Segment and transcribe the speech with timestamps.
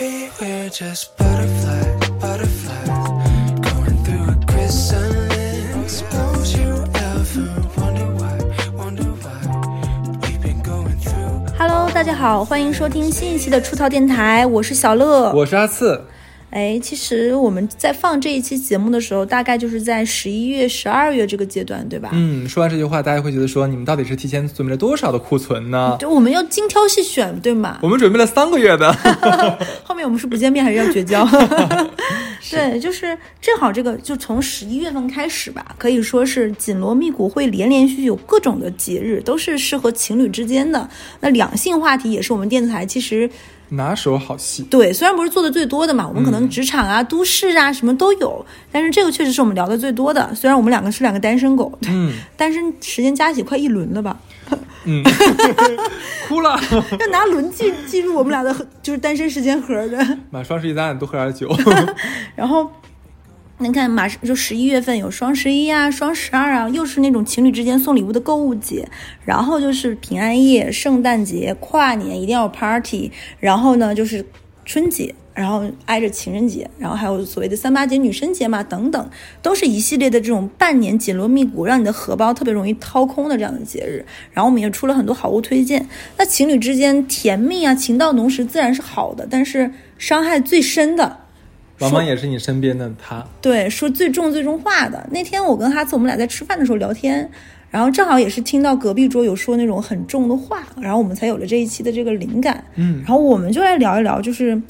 [0.00, 2.88] Maybe we're just butterflies, butterflies,
[3.60, 6.04] going through a chrysalis.
[6.12, 8.38] Don't you ever wonder why,
[8.76, 9.40] wonder why
[10.22, 11.48] we've been going through.
[11.58, 15.32] Hello，大家好，欢迎收听新一期的出逃电台，我是小乐。
[15.32, 16.04] 我是阿次，
[16.50, 22.08] 哎，其实我们在放这一期节目的时候，大概就是在十一月、十二月这个阶段，对吧？
[22.12, 25.96] 嗯，说完这句话，大家会觉得说你们到底是提前准备了多少的库存呢？
[26.00, 27.78] 就我们要精挑细选，对吗？
[27.82, 28.90] 我们准备了三个月的，
[29.84, 31.28] 后面我们是不见面还是要绝交？
[32.50, 40.88] 对，就是正好这个就从十一月份开始吧，可以说是紧锣密鼓，会连连续续有各种的节日，都是适合情侣之间的。
[41.20, 43.28] 那两性话题也是我们电台其实
[43.70, 44.62] 拿手好戏。
[44.64, 50.34] 对，虽然不是做的最多的嘛，我们可能职场啊、都市啊什么都有，但是这个确实是我们聊的最多的。
[50.34, 54.16] 虽然我们两个是两个单身狗，嗯单身时间加起快一轮了吧，
[54.84, 55.02] 嗯，
[56.28, 56.58] 哭了。
[56.98, 60.18] 要拿轮记记录我们俩的就是单身时间盒的。
[60.30, 61.48] 买双十一咱俩多喝点酒。
[62.34, 62.70] 然后
[63.60, 68.88] 你看，马上就十一月份有双十一啊、双十二啊，又是那种情侣之间送礼物的购物节。
[69.24, 73.10] 然后就是平安夜、圣诞节、跨年一定要 party。
[73.40, 74.24] 然后呢，就是
[74.64, 79.10] 春节，然后挨着情人节，然后还有所谓的三八节、女生节嘛，等等，
[79.42, 84.06] 都是一系列的这种半年紧锣密鼓，让你的荷包特别容易掏空的这样的节日。
[84.32, 85.88] 然后我们也出了很多好物推荐。
[86.16, 91.24] 那情侣之间甜蜜啊、情到浓时自然是好的，但是伤害最深的。
[91.80, 93.24] 往往也是你身边的他。
[93.40, 95.06] 对，说最重最重话的。
[95.10, 97.30] 那天我跟哈次我们俩在吃饭的时候聊天，
[97.70, 102.64] 然后正好也是听到隔壁桌有说那种很重的话，然后我们才有了这一期的这个灵感。
[102.76, 104.60] 嗯然后我们就来聊一聊，就是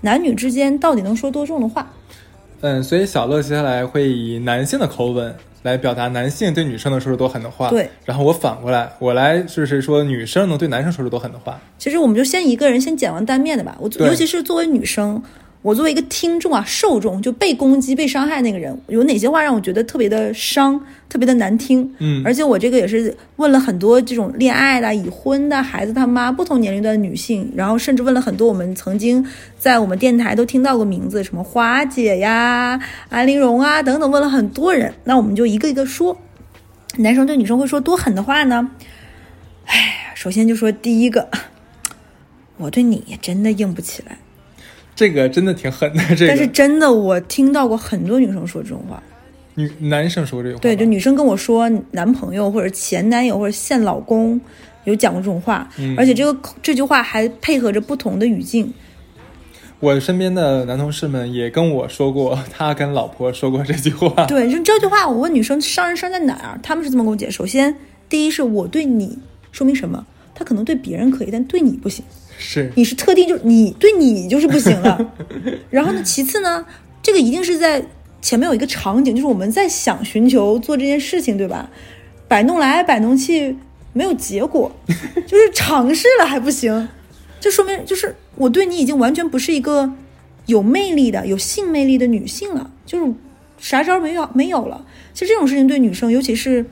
[0.00, 1.90] 男女之间到底能说多重的话。
[2.62, 7.68] 嗯，所以小乐接下来会以男性的口吻来表达男性对女生能说出多狠的话。
[7.68, 7.88] 对。
[8.04, 11.60] 然后我反过来，我来就是说女生能对男生说出多狠的话。
[11.78, 13.76] 其实我们就先一个人先讲完单面的吧。
[13.78, 15.22] 我尤其是作为女生，
[15.62, 21.92] 我作为一个听众啊，受众就被攻击、被伤害那个人，有哪些话让我觉得特别的伤、特别的难听？
[21.98, 29.26] 嗯而且我这个也是问了很多这种恋爱的、已婚的、孩子他妈不同年龄段的女性，然后甚至问了很多我们曾经
[29.58, 34.94] 在我们电台都听到过名字，什么花姐呀、安陵容啊等等，问了很多人。
[35.02, 36.16] 那我们就一个一个说，
[36.98, 38.70] 男生对女生会说多狠的话呢？
[39.64, 41.28] 哎，首先就说第一个，
[42.56, 44.16] 我对你真的硬不起来。
[44.96, 46.02] 这个真的挺狠的。
[46.16, 49.00] 这个但是真的，我听到过很多女生说这种话。
[49.54, 54.40] 女男生说这种话，对，就女生跟我说，男朋友或者前男友或者现老公
[54.84, 58.72] 有讲过这种话，嗯而且这个这句话还配合着不同的语境。
[59.80, 64.24] 我身边的男同事们也跟我说过，他跟老婆说过这句话。
[64.28, 67.32] 对，就这句话，我问女生伤人伤在哪儿，他们是这么跟我解释。
[67.32, 67.74] 首先，
[68.08, 69.18] 第一是我对你，
[69.52, 70.06] 说明什么？
[70.34, 72.04] 他可能对别人可以，但对你不行。
[72.38, 75.12] 是，你是特定，就是你对你就是不行了。
[75.70, 76.64] 然后呢，其次呢，
[77.02, 77.84] 这个一定是在
[78.20, 81.70] 前面有一个场景，就是我们在想寻求做这件事情，对吧？
[82.28, 83.56] 摆弄来摆弄去
[83.92, 84.70] 没有结果，
[85.26, 86.88] 就是尝试了还不行，
[87.40, 89.92] 这说明就是我对你已经完全不是一个
[90.46, 93.12] 有魅力的、有性魅力的女性了，就是
[93.58, 94.84] 啥招没有没有了。
[95.14, 96.66] 其实这种事情对女生，尤其是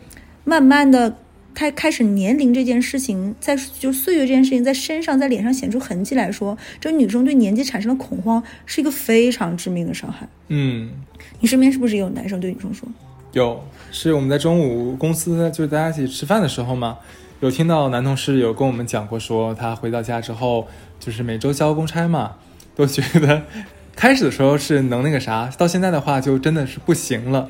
[0.45, 1.17] 慢慢的
[1.55, 10.29] 开开始年龄这件事情，在就岁月这件事情在身上在脸上显出痕迹来说，这个女生对年纪产生的恐慌是一个非常致命的伤害。
[10.49, 10.91] 嗯，
[11.41, 12.89] 你身边是不是也有男生对女生说？
[13.33, 16.99] 有，是我们在中午公司就是大家一起吃饭的时候嘛，
[17.41, 20.67] 有听到男同事有跟我们讲过说，他回到家之后
[21.01, 22.37] 就是每周交公差嘛，
[22.77, 23.43] 都觉得
[23.97, 27.49] 开始的时候是能那个啥，到现在的话就真的是不行了。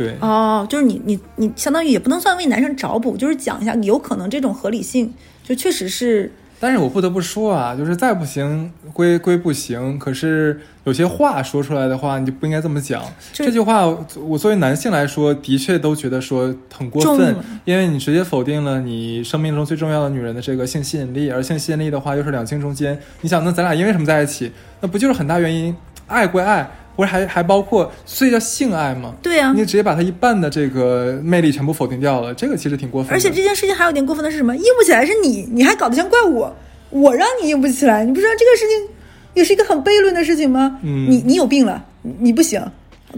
[0.00, 5.12] 对，哦，就是你你你相当于也不能算为男生找补，就是讲一下有可能这种合理性，
[5.44, 13.02] 就确实是但是我不得不说啊，就是再不行归归不行，可是有些话说出来的话，你就不应该这么讲。
[13.30, 13.86] 这这句话，
[14.26, 17.36] 我作为男性来说，的确都觉得说很过分，
[17.66, 24.50] 因为你直接否定了你生命中最重要的女人的这个性吸引力，而性吸引力的话又是两性中间，你想，那咱俩因为什么在一起？
[24.80, 25.76] 那不就是很大原因？
[26.06, 26.68] 爱归爱，
[27.00, 29.14] 不是还还包括，所以叫性爱吗？
[29.22, 29.64] 对啊你。
[29.64, 33.14] 直接把他一半的这个魅力全部否定掉了，这个其实挺过分的。
[33.14, 34.54] 而且这件事情还有点过分的是什么？
[34.54, 36.54] 硬不起来是你，你还搞得像怪我，
[36.90, 38.94] 我让你硬不起来，你不知道这个事情
[39.32, 40.78] 也是一个很悖论的事情吗？
[40.82, 42.62] 嗯你你有病了，你你不行，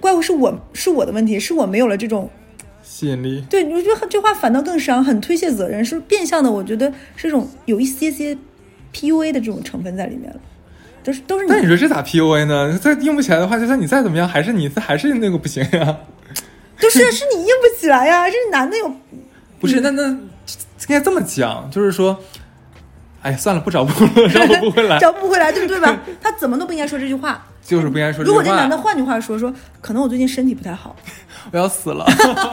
[0.01, 2.31] 怪我是我是我的问题，是我没有了这种
[2.85, 8.37] 吸引力，对，我觉得这话反倒更伤，很推卸责任，是变相的，我觉得是一种有一些些
[8.95, 10.41] PUA 的这种成分在里面了，
[11.05, 12.79] 都是都是那你说这咋 PUA 呢？
[12.79, 15.97] 再硬不起来的话，就算你再怎么样，还是你还是那个不行呀。
[16.79, 18.93] 就是是你硬不起来呀，这男的有
[19.61, 20.19] 不是，那那应
[20.89, 22.19] 该这么讲，就是说，
[23.23, 23.93] 哎，算了，不找不，
[24.29, 25.97] 找不回来， 找不回来，对不对吧？
[26.21, 27.47] 他怎么都不应该说这句话。
[27.65, 28.29] 就是不应该说这。
[28.29, 30.95] 如果这男的换句话说，说可能我最近身体不太好，
[31.53, 32.05] 我要死了，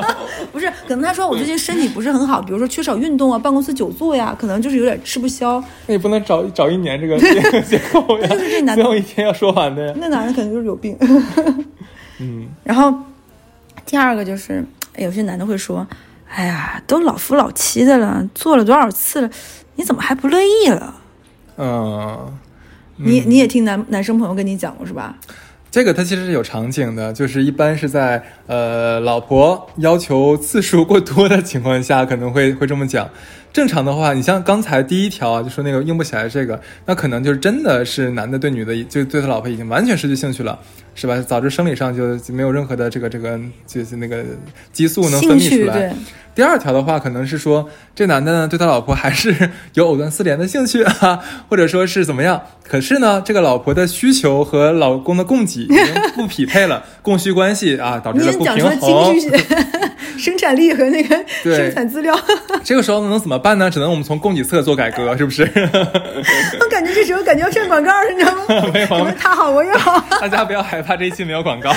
[0.51, 5.63] 不是，可能他说我最近身体不是很好，比如说缺少运动啊，办公室久坐呀，可能就是有点吃不消。
[5.87, 9.93] 那也不能找找一年这个这个借口呀，那就是这男的一天要说完的呀。
[9.97, 10.97] 那男的可能就是有病。
[12.19, 12.93] 嗯，然后
[13.85, 14.63] 第二个就是，
[14.95, 15.87] 哎有些男的会说
[16.29, 19.29] ：“哎呀，都老夫老妻的了，做了多少次了，
[19.75, 20.93] 你怎么还不乐意了？”
[21.57, 22.37] 嗯，
[23.01, 25.17] 你你也听男男生朋友跟你讲过是吧？
[25.71, 33.07] 这个它其实是有场景的，就是一般是在呃老婆要求次数过多的情况下，可能会 会这么讲。
[33.53, 40.57] 正常的话，你像刚才第一条啊，就说那个硬不起来这个，那可能就是真的是男的对女的，就对他老婆已经完全失去兴趣了，
[40.99, 41.23] 是吧？
[41.29, 44.25] 导致生理上就就没有任何的这个这个就是那个
[44.73, 45.91] 激素能分泌出来对。
[46.35, 49.33] 第二条的话，可能是说这男的呢对他老婆还是
[49.75, 51.19] 有藕断丝连的兴趣啊，
[51.49, 52.41] 或者说是怎么样？
[52.63, 55.77] 可是呢，这个老婆的需求和老公的供给已经
[56.15, 58.79] 不匹配了，供需关系啊导致了不平衡
[60.21, 62.13] 生产力和那个 生产资料。
[62.63, 63.69] 这个时候能怎么办呢？
[63.71, 65.43] 只能我们从供给侧做改革，是不是？
[66.59, 68.69] 我感觉这时候感觉要上广告了，你知道吗？
[68.73, 71.71] 没有他好我也好，大家不要害怕，这一期没有广告。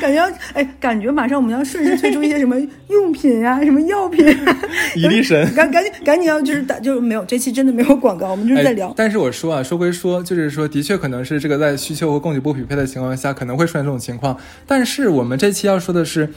[0.00, 2.56] 感觉要哎，感觉马上我们要顺势推出一些什么
[2.88, 4.56] 用品啊，什么药品、啊。
[4.94, 5.52] 伊力神。
[5.54, 8.88] 赶赶紧赶紧要就是打就是没有这期真的没有广告，我们就是在聊。
[8.88, 8.94] 哎。
[8.96, 14.36] 但是我说啊，说归说，就是说，的确可能是这个在需求和供给不匹配的情况下，可能会出现这种情况。
[14.66, 16.28] 但是我们这期要说的是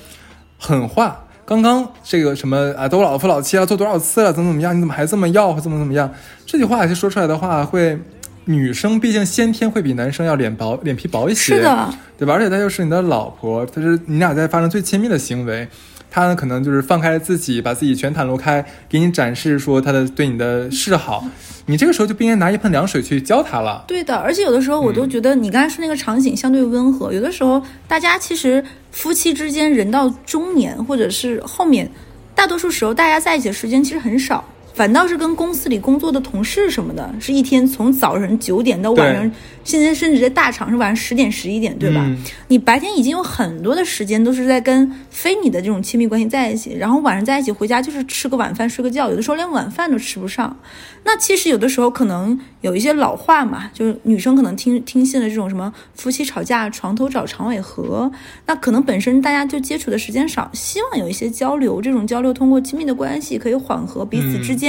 [0.57, 1.23] 狠话。
[1.45, 4.75] 刚刚这个什么啊，都老夫老妻了，做多少次了，怎么怎么样？
[4.75, 6.13] 你怎么还这么要，或怎么怎么样？
[6.45, 7.97] 这句话就说出来的话，会
[8.43, 12.33] 女生毕竟先天会比男生要脸薄、脸皮薄一些，是的，对吧？
[12.33, 15.65] 而且她又是你的老婆，她是你俩在发生最亲密的行为。
[16.11, 21.23] 她呢，可能就是放开了自己，把自己全袒露开，给你展示说她的对你的示好。
[21.69, 23.83] 你这个时候就不应该拿一盆凉水去浇它了。
[23.85, 31.91] 对的，而且有的时候我都觉得你刚才说那个场景相对温和，有的时候大家其实夫妻之间人到中年或者是后面，
[32.33, 34.43] 大多数时候大家在一起的时间其实很少。
[34.77, 39.31] 反倒是跟公司里工作的同事什么的，是一天从早晨九点到晚上，
[39.63, 42.03] 现在甚至在大厂是晚上十点十一点，对吧？
[42.05, 42.15] 嗯
[42.49, 50.55] 你白天已经有很多的时间都是在跟非你的这种亲密关系在一起，然后晚上在一起回家就是吃个晚饭睡个觉，有的时候连晚饭都吃不上。
[51.03, 58.09] 那其实有的时候可能有一些老话嘛，就是女生可能听听信了这种什么夫妻吵架床头找床尾和，
[58.45, 64.66] 那可能本身大家就接触的时间少，希望有一些交流，这种交流通过亲密的关系可以缓和彼此之间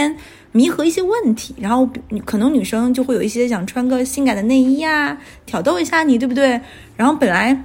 [0.52, 1.88] 弥合一些问题，然后
[2.24, 5.16] 可能女生就会有一些想穿个性感的内衣啊，
[5.46, 6.60] 挑逗一下你，对不对？
[6.96, 7.64] 然后本来。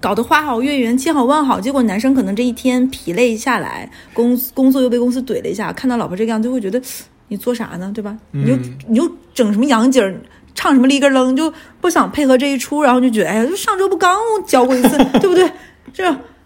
[0.00, 6.82] 搞得花好月圆，千好万好，结果男生可能这一天疲累下来，工工作又被公司怼了一下，看到老婆这个样，就会觉得
[7.28, 8.18] 你做啥呢，对吧？
[8.32, 10.12] 你就嗯你就整什么洋景儿，
[10.56, 15.48] 唱什么立根楞，就不想配合这一出，然后就觉得，哎呀，就上周不刚教过一次，对不对？
[15.94, 16.04] 这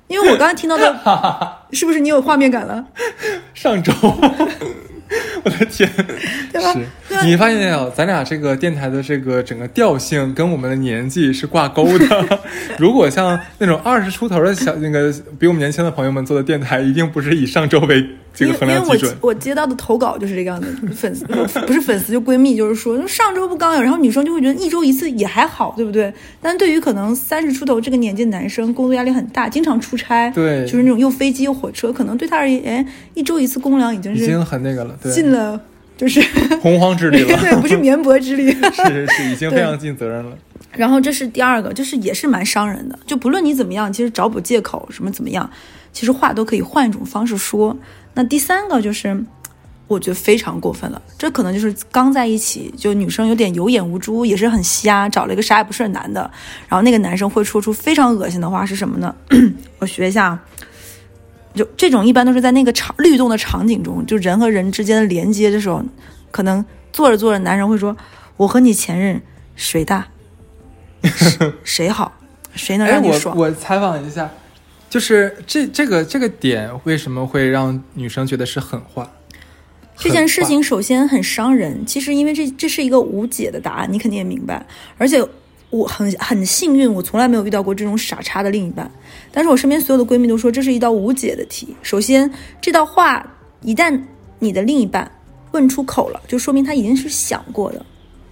[0.08, 0.94] 因为我刚刚听到的，
[1.72, 2.84] 是不是你有画面感了？
[3.54, 3.92] 上周，
[5.44, 5.90] 我的天，
[6.52, 7.88] 对吧是你发现没有？
[7.90, 12.40] 咱俩这个电台的这个整个调性跟我们的年纪是挂钩的。
[12.78, 18.04] 如果像那种二十出头的小那个比我们年轻的朋友们做的电台，一定不是以上周为
[18.36, 19.28] 这个因为因为衡量基准我。
[19.30, 21.24] 我接到的投稿就是这个样子，粉丝
[21.66, 26.12] 不是粉丝就闺蜜，就是说上周不刚有，然后女生就会觉得一周一次也还好，对不对？
[26.40, 35.58] 但对于可能三十出头这个年纪的男生，工作压力很大，经常出差，对就是那种又飞机又火车，可能对他而言，哎，一周一次公粮已经是已经很那个了，对，尽了，
[35.96, 36.20] 就是
[36.60, 38.52] 洪荒之力了， 对，不是绵薄之力。
[38.52, 40.36] 是是是，已经非常尽责任了。
[40.72, 42.98] 然后这是第二个，就是也是蛮伤人的。
[43.06, 45.48] 就不论你怎么样，其实找补借口什么怎么样，
[45.96, 47.74] 其实话都可以换一种方式说。
[48.12, 49.24] 那第三个就是，
[49.86, 51.00] 我觉得非常过分了。
[51.16, 56.30] 这可能就是刚在一起，就女生有点有眼无珠，也是很瞎，找了一个啥也不是的男的。
[56.68, 59.14] 然后那个男生会说出非常恶心的话是什么呢？
[59.80, 60.44] 我学一下啊。
[61.54, 65.82] 就这种一般都是在那个场律动的场景中，就人和人之间的连接的时候，
[66.30, 66.62] 可能
[66.92, 67.96] 做着做着，男人会说
[68.36, 69.22] ：“我和你前任
[69.54, 70.08] 谁大？”
[71.64, 72.12] 谁好，
[72.54, 73.34] 谁能让你爽？
[73.34, 74.30] 我采访一下，
[74.88, 79.10] 就是这这个这个点为什么会让女生觉得是狠话？
[79.98, 84.64] 这件事情首先很伤人，其实因为这这是一个无解的答案，你肯定也明白。
[84.98, 85.26] 而且
[85.70, 88.90] 我很很幸运，我从来没有遇到过这种傻叉的另一半。
[89.32, 91.74] 但是我身边所有的闺蜜都说这是一道无解的题。
[91.82, 93.26] 首先，这道话
[93.62, 93.98] 一旦
[94.38, 95.10] 你的另一半
[95.52, 97.84] 问出口了，就说明他已经是想过的。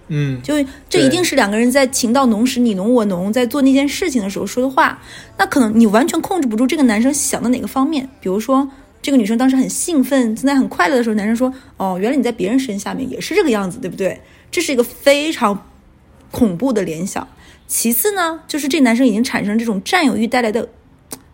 [0.07, 0.53] 嗯，就
[0.89, 5.01] 这一定是两个人在情到浓时你侬我侬，在做那件事情的时候说的话。
[5.37, 8.69] 那可能你完全控制不住这个男生想的哪个方面，比如说
[9.01, 14.21] 这个女生当时很兴奋，正在很快乐的时候，男生说：“哦，原来你在别人身下面也是这个样子，对不对？”
[14.51, 15.67] 这是一个非常
[16.31, 17.27] 恐怖的联想。
[17.67, 20.69] 其次呢，就是这男生已经产生这种占有欲带来的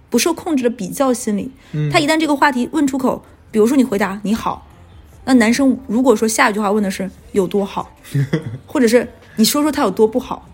[0.10, 1.52] 不受控制的比较心理。
[1.92, 4.66] 他一旦这个话题问出口，比如说你回答你好，
[5.26, 7.96] 那男生如果说下一句话问的是有多好，
[8.66, 10.50] 或者是你说说他有多不好，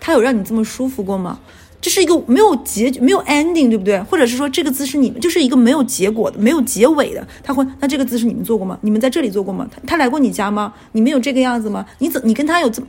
[0.00, 1.38] 他有让你这么舒服过吗？
[1.80, 4.00] 这是一个没有结局、没有 ending，对不对？
[4.02, 7.24] 或者是说这个姿势你们就是一个没有结果的、没有结尾的。
[7.40, 8.76] 他会，那这个姿势你们做过吗？
[8.82, 9.64] 你们在这里做过吗？
[9.70, 10.74] 他他来过你家吗？
[10.90, 11.86] 你们有这个样子吗？
[11.98, 12.88] 你怎你跟他有这么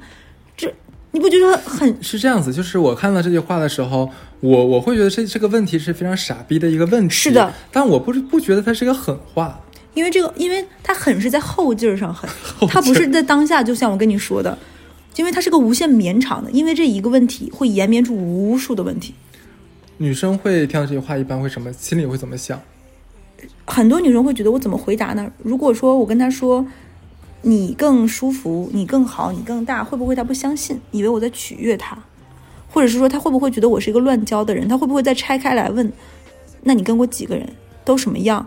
[0.58, 0.74] 这？
[1.12, 4.10] 你不觉得很是这样子，就是我看到这句话的时候，
[4.40, 7.14] 我我会觉得这这个问题是非常傻逼的一个问题。
[7.14, 9.60] 是的，但我不是不觉得它是一个狠话。
[9.94, 12.30] 因为这个，因为他狠是在后劲儿上狠
[12.60, 13.64] 劲，儿他不是在当下。
[13.64, 14.58] 就像我跟你说的，
[15.16, 19.14] 因为它是个无限绵长的，因为这一个问题会延绵出无数的问题。
[19.98, 21.74] 女生会听到这句话，一般会什么？
[21.74, 22.62] 心里会怎么想？
[23.66, 25.32] 很多女生会觉得我怎么回答呢？
[25.44, 26.66] 如果说我跟她说
[27.42, 31.98] 你更舒服，你更好，你更大，会不会她不相信，以为我在取悦她？
[32.70, 34.68] 或者是说她会不会觉得我是一个乱交的人？
[34.68, 35.92] 她会不会再拆开来问？
[36.64, 37.50] 那你跟过几个人？
[37.84, 38.46] 都什么样？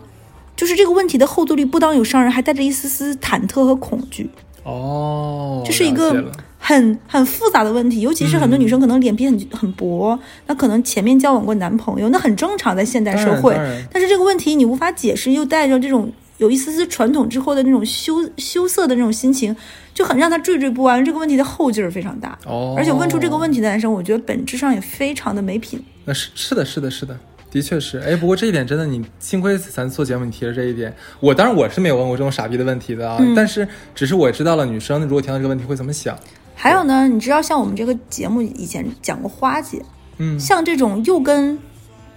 [0.57, 4.31] 就是这个问题的后坐力不当有伤人，还带着一丝丝忐忑和恐惧。
[4.65, 10.17] 哦，这是一个很很复杂的问题，尤其是很多女生可能脸皮很很薄，
[10.47, 13.55] 那可能前面交往过男朋友，那很正常，在现代社会。
[13.91, 19.57] 但是这个问题你无法解释，又带着这种有一丝丝传统之后的那种羞羞涩的那种心情，
[19.93, 21.05] 就很让他惴惴不安。
[21.05, 25.85] 这个问题的后劲儿非常大，哦，而且问出这个问题的男生，我觉得本质上也非常的没品。
[26.05, 27.19] 那是是的，是的，是的，
[27.53, 27.99] 的确是。
[27.99, 30.93] 哎，不过这一点真的，你幸亏咱做节目你提了这一点。
[31.21, 36.19] 我当然我是没有问过这种傻逼的问题的啊，嗯但是只是我知道了女生如果听到这个问题会怎么想。
[36.55, 39.83] 还有呢，你知道像我们这个节目以前讲过花姐，
[40.17, 41.59] 嗯，像这种又跟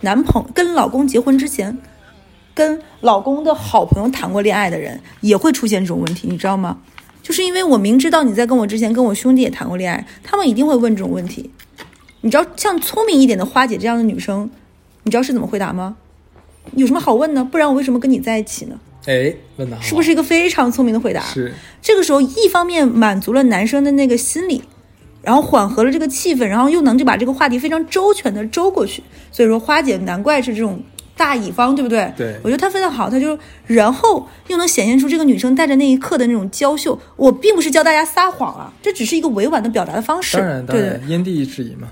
[0.01, 1.77] 男朋跟老公结婚之前，
[2.53, 6.77] 跟老公的好朋友谈过恋爱的人，也会出现这种问题，你知道吗？
[7.21, 11.49] 就是因为我明知道你在跟我之前跟我兄弟也谈过恋爱，他们一定会问这种问题。
[12.21, 14.47] 你知道，像聪明一点的花姐这样的女生，
[15.05, 15.95] 你知道是怎么回答吗？
[16.73, 17.47] 有什么好问呢？
[17.49, 18.75] 不然我为什么跟你在一起呢？
[19.05, 21.21] 哎，问的好，是不是一个非常聪明的回答？
[21.21, 24.63] 是这个时候，一方面满足了男生的那个心理，
[25.21, 29.03] 然后缓和了这个气氛，然后又能就把这个话题非常周全的周过去。
[29.31, 30.81] 所以说，花姐难怪是这种
[31.15, 32.11] 大乙方，对不对？
[32.17, 36.99] 对我觉得她非常好，她就然后又能显现出这个女生带着那一刻的那种娇羞。
[37.15, 40.37] 我并不是教大家撒谎啊，这只是一个委婉的表达的方式。
[40.37, 41.89] 当然当对然，因地制宜嘛。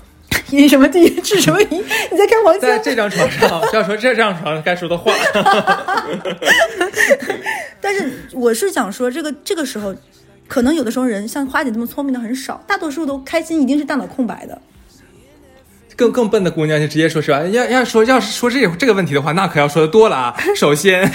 [0.54, 1.66] 对，因什么地治什么宜？
[2.10, 2.62] 你在开黄腔？
[2.62, 5.12] 在这张床上，就 要说这张床上该说的话。
[7.80, 9.94] 但是我是想说，这个这个时候，
[10.48, 14.58] 可能有的时候人像花姐这么聪明的很少，大多数都开心一定是大脑空白的。
[15.96, 17.40] 更更笨的姑娘就直接说是吧？
[17.44, 20.34] 要要说要是说这这个问题的话，那可要说的多了啊。
[20.56, 21.08] 首先，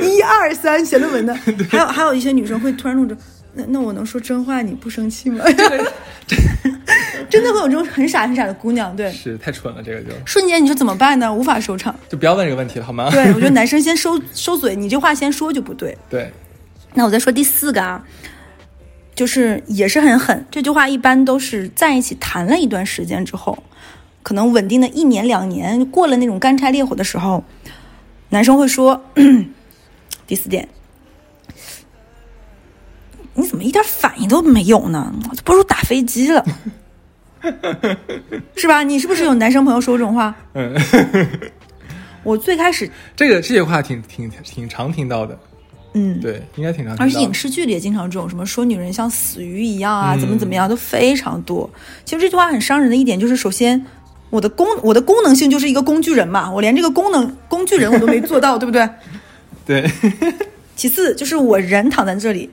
[0.00, 1.34] 一二三写论文的，
[1.68, 3.14] 还有还有一些女生会突然弄着，
[3.54, 5.44] 那那我能说真话你不生气吗？
[7.28, 11.32] 真的会有这种很傻很傻的姑娘，对，是太蠢了，这个就瞬间你说怎么办呢？
[11.32, 11.94] 无法收场。
[12.08, 13.10] 就不要问这个问题了，好吗？
[13.10, 15.96] 对，我觉得男生 先收收嘴，你这话先说就不对。
[16.10, 16.30] 对，
[16.94, 18.04] 那我再说第四个啊，
[19.14, 20.44] 就是也是很狠。
[20.50, 23.62] 这句话一般都是在一起谈了一段时间之后，
[24.22, 27.42] 可能稳定的一年两年，过了那种干柴烈火的时候，
[28.28, 29.02] 男生会说，
[30.26, 30.68] 第四点，
[33.42, 35.12] 你怎么一点反应都没有呢？
[35.44, 36.44] 不如打飞机了，
[38.54, 38.82] 是吧？
[38.84, 40.34] 你是不是有男生朋友说这种话？
[40.54, 40.74] 嗯，
[42.22, 45.36] 我最开始，这个这些话挺挺挺常听到的，
[45.94, 47.04] 嗯，对，应该挺常听到。
[47.04, 51.68] 而且影视剧里也经常这种什么说女人像死鱼一样啊，嗯怎么怎么样都非常多。
[52.04, 53.84] 其实这句话很伤人的一点就是，首先
[54.30, 58.88] 我的功我的功能性就是一个工具人嘛，我连这个功能工具人我都没做到， 对不对？
[59.66, 59.90] 对，
[60.76, 62.52] 其次就是我人躺在这里，这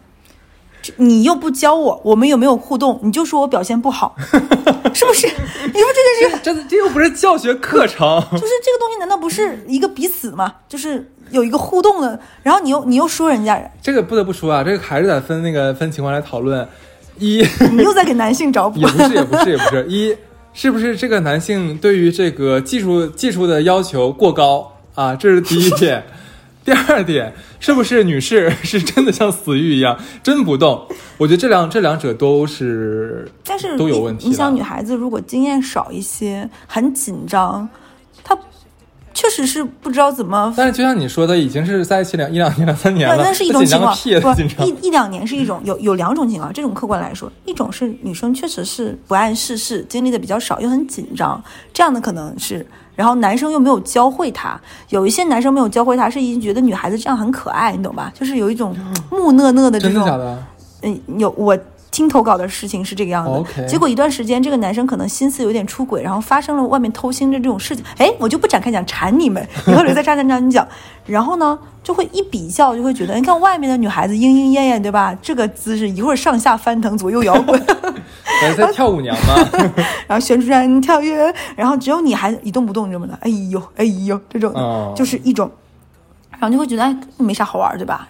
[0.98, 4.15] 你又不教我，我们有没有互动，你就说我表现不好，
[4.93, 5.27] 是不是？
[5.27, 10.53] 你说这件事这这又不是教学课程， 就是这个东西难道不是一个彼此吗？
[10.67, 16.67] 就是有一个互动的，然后你又你又说人家，这个不得不说啊，这个还是得分那个分情况来讨论。
[17.17, 18.88] 一 你又在给男性找补也。
[18.88, 19.86] 不是，也不是，也不是。
[19.89, 20.15] 一
[20.53, 25.13] 是不是这个男性对于这个技术技术的要求过高啊？
[25.15, 26.03] 这是第一点。
[26.69, 30.85] 第二点，是不是女士 是真的像死鱼一样真不动？
[31.17, 37.67] 我觉得这两这两者都是但是都有问题了你想，女孩子如果经验少一些，很紧张，
[38.23, 38.38] 她
[39.15, 43.97] 确实是不知道怎么但是就像你说的，已经是在一起两一两年、两三年，了，那是一种情况！
[44.21, 46.53] 不一一两年是一种，有有两种情况。
[46.53, 52.63] 这种客观来说，一种是女生确实是不谙世事，经历的比较少，又很紧张，这样的可能是。
[53.00, 58.12] 然后男生又没有教会她，有一些男生没有教会她，是已经觉得女孩子这样很可爱，你懂吧？
[58.13, 58.75] 就是有一种
[59.10, 60.44] 木讷讷的这种真的假的？
[60.82, 61.58] 嗯，有我
[62.00, 63.68] 听投稿的事情是这个样子。
[63.68, 67.84] 结果一段时间，这个男生可能心思有点出轨，然后发生了外面偷腥的这种事情。
[67.98, 70.65] 哎，我就不展开讲，馋你们，以后留在渣男渣女讲。
[71.06, 75.13] 然后呢，就会一比较，就会觉得，你看外面的女孩子莺莺燕燕，对吧？
[75.22, 77.62] 这个姿势一会儿上下翻腾，左右摇滚，
[78.39, 79.36] 还是在跳舞娘吗？
[80.08, 84.53] 然后旋转跳跃，然后只有你还一动不动这么的，哎呦哎呦，这种
[84.96, 85.51] 就是一种，
[86.32, 88.08] 然后就会觉得哎没啥好玩，对吧？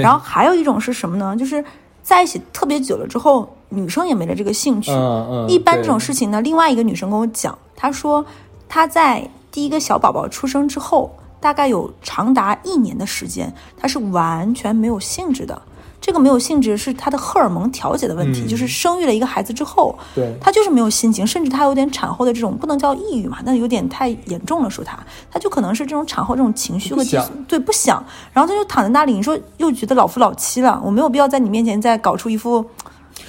[0.00, 1.36] 然后还有一种是什么呢？
[1.36, 1.62] 就是
[2.06, 4.92] 在一起特别久了之后，女生也没了这个兴趣。
[4.92, 8.24] 嗯嗯，一般这种事情呢，另外一个女生跟我讲，她说
[8.68, 11.10] 她在第一个小宝宝出生之后，
[11.40, 15.60] 大概有长达一年的时间，她是完全没有兴致的。
[16.06, 24.96] 这个没有性质是她的荷尔蒙调节的问题，嗯就是生育了一个孩子之后，对她就是没有心情，甚至她有点产后的这种不能叫抑郁嘛，那有点太严重了，说她，
[25.32, 27.02] 她就可能是这种产后这种情绪和
[27.48, 32.64] 对不想，然后她就躺在那里，你说又觉得老夫老妻了，我没有必要在你面前再搞出一副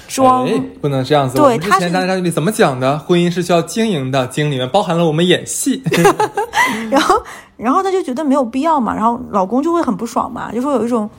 [0.07, 0.45] 装。
[0.45, 1.35] 哎，不能这样子。
[1.35, 2.99] 对之前大家里怎么讲的？
[2.99, 5.81] 婚姻是需要经营的，经营里面包含了我们演戏。
[6.91, 7.15] 然后，
[7.57, 11.09] 然后她就觉得没有必要嘛，然后老公就会很不爽嘛，就说有一种，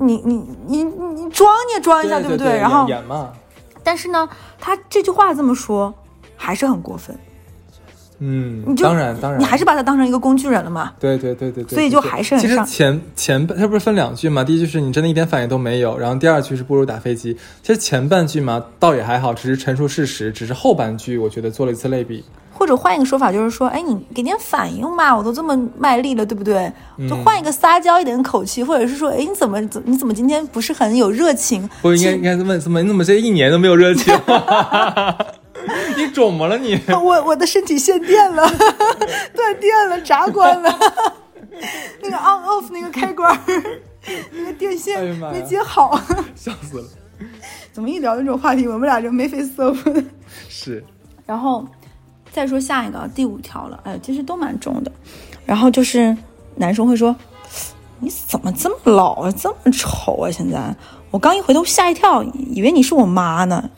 [0.00, 0.34] 你你
[0.66, 2.58] 你你你装你也装一下，对不对对？
[2.58, 3.32] 然后，演嘛，
[3.84, 4.28] 但是呢，
[4.58, 5.92] 他这句话这么说
[6.36, 7.18] 还是很过分，
[8.20, 10.92] 嗯你，就当然当然，你还是把他当成一个工具人了嘛。
[11.00, 14.44] 对对对对对，所以就还是很上其实前前半它不是分两句嘛？
[14.44, 17.36] 第一句是你真的一点反应都没有，然后第二句是不如打飞机。
[17.62, 22.22] 其实前半句嘛倒也还好，只是陈述事实，只是后半句我觉得做了一次类比。
[22.52, 26.70] 或者换一个说法，就是说，哎，你给点反应嘛，我都这么卖力了，对不对？
[26.98, 31.66] 嗯就换一个撒娇一点的口气，或者是说，哎，你怎么怎你怎么今天不是很有热情？
[31.80, 34.14] 不应该应该问怎么你怎么这一年都没有热情？
[36.00, 36.80] 你肿么了你？
[36.88, 38.48] 我我的身体限电了，
[39.34, 40.78] 断电了，闸关了，
[42.02, 43.38] 那个 on off 那个开关，
[44.32, 45.02] 那个电线
[45.32, 46.00] 没接好。
[46.34, 46.84] 笑死了。
[47.72, 50.02] 怎么一聊这种话题，我们俩就眉飞色舞的。
[50.48, 50.82] 是，
[51.26, 51.64] 然后
[52.32, 54.90] 再说下一个第五条了，哎，其实都蛮重的。
[55.44, 56.16] 然后就是
[56.56, 57.14] 男生会说
[58.00, 60.30] ：“你怎么这么老啊，这么丑啊？
[60.30, 60.74] 现在
[61.10, 63.68] 我刚一回头吓一跳，以为你是我妈呢。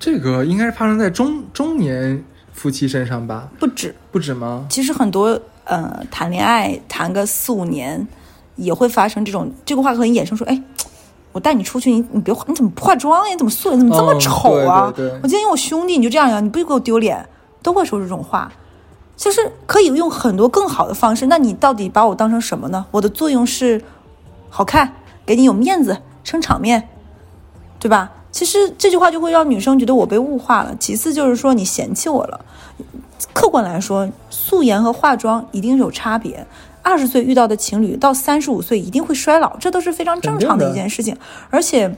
[0.00, 3.48] 这个应该是发生在中中年夫妻身上吧？
[3.60, 4.66] 不止，不止吗？
[4.68, 8.08] 其实很多呃谈恋爱谈个四五年，
[8.56, 10.60] 也会发生这种这个话可以衍生说，哎。”
[11.32, 13.30] 我带你出去，你你别，你怎么不化妆呀？
[13.30, 13.78] 你怎么素颜？
[13.78, 14.92] 怎么这么嗯丑啊？
[14.96, 16.40] 对对对我今天有我兄弟，你就这样呀？
[16.40, 17.24] 你不给我丢脸，
[17.62, 18.50] 都会说这种话。
[19.16, 21.26] 其实可以用很多更好的方式。
[21.26, 22.84] 那你到底把我当成什么呢？
[22.90, 23.80] 我的作用是
[24.48, 24.92] 好看，
[25.24, 26.88] 给你有面子，撑场面，
[27.78, 28.10] 对吧？
[28.32, 30.74] 其实这句话就会让女生觉得我被物化了。
[30.78, 32.40] 其次就是说你嫌弃我了。
[33.32, 36.46] 客观来说，素颜和化妆一定是有差别。
[36.82, 41.16] 二十岁遇到的情侣到三十五岁一定会衰老，这都是非常正常的一件事情。
[41.50, 41.94] 而且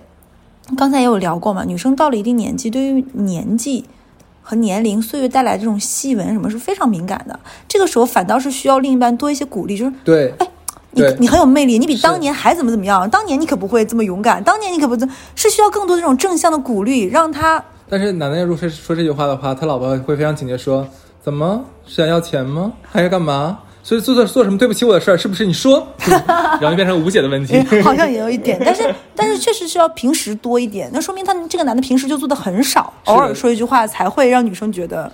[0.77, 3.85] 刚才也有聊过嘛，女生到了一定年纪，对于年纪
[4.43, 7.39] 和年龄、岁月带来这种细纹什么是非常敏感的。
[7.69, 10.35] 这个时候反倒是需要另一半多一些鼓励，就是对，
[10.93, 13.09] 你你很有魅力，你比当年还怎么怎么样？
[13.11, 14.97] 当年你可不会这么勇敢，当年你可不
[15.35, 20.87] 是需要更多这种正向的鼓励，让他但是男的要如果是说这句话的话，他老婆会非常警觉说
[21.23, 22.73] ：“怎么是想要钱吗？
[22.91, 23.59] 还是干嘛？
[23.83, 27.55] 所以做做做什么对不起我的事儿，是不是你说？” 然后就变成无解的问题。
[27.57, 35.11] 哎 好像也有一点，但是但是确实是要平时多一点，那说明他这个男的平时就做的很少，偶尔说一句话才会让女生觉得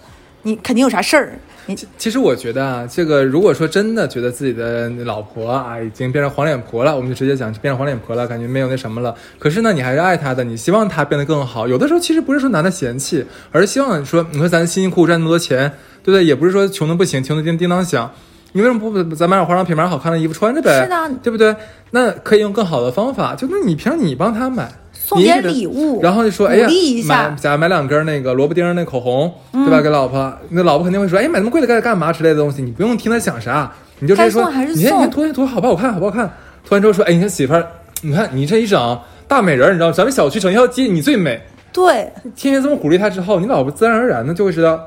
[0.49, 1.39] 你肯定有啥事儿。
[1.67, 9.15] 你其实我觉得啊，这个如果说真的觉得自己的老婆啊已经变成黄脸婆了，我们就直接讲变成黄脸婆了，感觉没有那什么了。
[9.39, 11.69] 可是呢，你还是爱她的，你希望她变得更好。
[11.69, 15.71] 有的时候其实不是说男的嫌弃，而是希望说，你说咱辛辛苦苦赚那么多钱，
[16.03, 16.25] 对不对？
[16.25, 18.11] 也不是说穷的不行，穷的叮叮当响。
[18.53, 20.83] 你为什么不咱买点化妆品，买点好看的衣服穿着呗？
[20.83, 21.55] 是的对不对？
[21.91, 24.73] 那可以用更好的方法，就那你平常你帮他买，
[25.09, 26.69] 送点礼物然后就说，鼓哎呀
[27.07, 29.81] 买假如买两根那个萝卜丁那口红，对吧？
[29.81, 36.27] 给老婆，那老婆肯定会说，哎，买那么贵的干干嘛之类的东西，你不用听他想啥，你就直接说你看你看送涂涂好不好看，好不好看？
[36.63, 37.67] 涂完之后说，哎，你看媳妇儿，
[38.03, 41.41] 你看你这一整大美人儿，你知道，咱们小区整一条街你最美，
[41.73, 44.85] 对，天天这么鼓励他之后，你老婆自然而然的就会知道，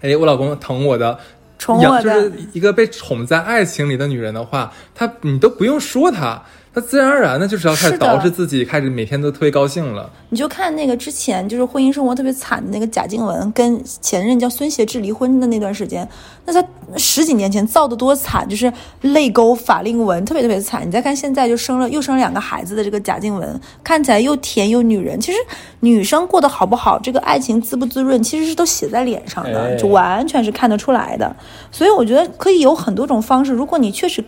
[0.00, 1.18] 哎，我老公疼我的。
[1.58, 10.08] 宠我的养就是一个被宠在爱情里的女人的话，她你都不用说她，他自然而然的就是要开始是的捯饬自己，开始每天都特别高兴了。
[10.28, 16.08] 你就看那个之前就是婚姻生活特别惨的那个贾静雯跟前任叫孙协志离婚的那段时间，
[16.44, 16.64] 那他
[16.96, 20.86] 十几年前造的多惨，就是泪沟、法令纹，特别特别惨。
[20.86, 25.20] 你再看现在就生了又生了两个孩子的这个贾静雯，看起来又甜又女人。
[25.20, 25.38] 其实
[25.80, 31.34] 女生过得好不好，这个爱情滋不滋润，其实是都写在脸上的，哎就完全是看得出来的。
[31.72, 34.24] 所以我觉得可以有很多种方式，如果你确实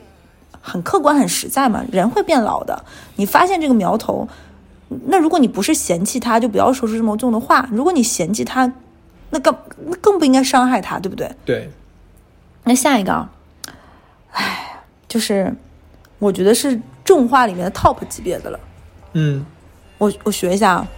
[0.62, 2.84] 很客观、很实在嘛，人会变老的。
[3.16, 4.26] 你发现这个苗头，
[5.06, 7.68] 那如果你不是嫌弃他，就不要说出这么重的话。
[7.70, 8.72] 如果你嫌弃他，
[9.30, 9.54] 那更
[9.86, 11.30] 那更不应该伤害他，对不对？
[11.44, 11.70] 对，
[12.64, 13.30] 那下一个啊，
[14.30, 15.52] 唉，就是
[16.18, 18.60] 我觉得是重话里面的 top 级别的了。
[19.14, 19.44] 嗯，
[19.98, 20.88] 我我学一下啊，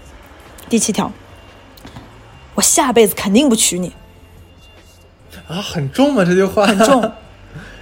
[0.68, 1.10] 第七条，
[2.54, 3.92] 我下辈子肯定不娶你。
[5.48, 6.24] 啊，很重吗？
[6.24, 7.12] 这句话很重，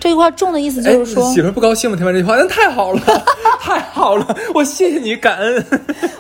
[0.02, 1.96] 这句话重的意思就是说，哎、媳妇不高兴吗？
[1.96, 3.00] 听完这句话，那太好了，
[3.62, 5.64] 太好了，我谢谢你，感恩。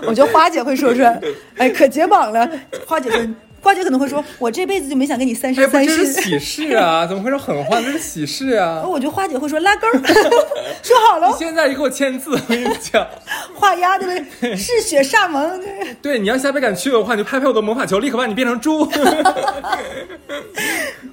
[0.06, 1.20] 我觉得花姐会说出来，
[1.58, 2.48] 哎，可解绑了。
[2.86, 3.20] 花姐说，
[3.62, 6.12] 花姐可能会说，我这辈子就没想跟你三生三世不，这是。
[6.20, 7.06] 喜事啊！
[7.08, 7.80] 怎么会说狠话？
[7.80, 8.82] 这是喜事啊！
[8.84, 9.86] 我觉得花姐会说拉钩，
[10.82, 13.06] 说好了你，现在就给我签字，我跟你讲，
[13.54, 14.56] 画押对不对？
[14.56, 15.60] 嗜血煞盟，
[16.02, 18.80] 对，你要下辈敢娶我的话，你就拍拍我的魔法球，立刻把你变成猪。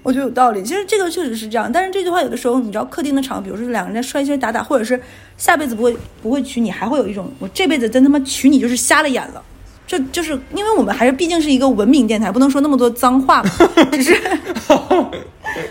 [0.01, 0.63] 我觉得有道理。
[0.63, 4.99] 其实这个确实是这样，但是这句话有的时候，你知道，客厅的场，比如说两个人在摔摔打打，或者是
[5.37, 9.43] 下辈子不会不会娶你，还会有一种我这辈子真他妈娶你就是瞎了眼了。
[9.89, 13.49] 这就是因为我们还是毕竟是一个文明电台，不能说那么多脏话嘛，
[13.91, 14.21] 只是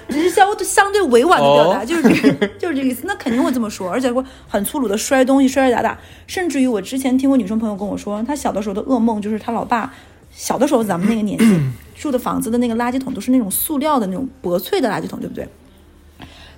[0.09, 3.05] 只是相相对委婉的表达，哦就是这个就是这个意思。
[3.07, 9.95] 那肯定会这么说，而且会很粗鲁的摔东西、摔摔打打，甚至于我之前听过女生朋友跟我说，她小的时候的噩梦就是她老爸
[10.33, 11.61] 小的时候咱们那个年纪
[11.95, 15.47] 住的房子的那个垃圾桶都是那种塑料的那种薄脆的垃圾桶，对不对？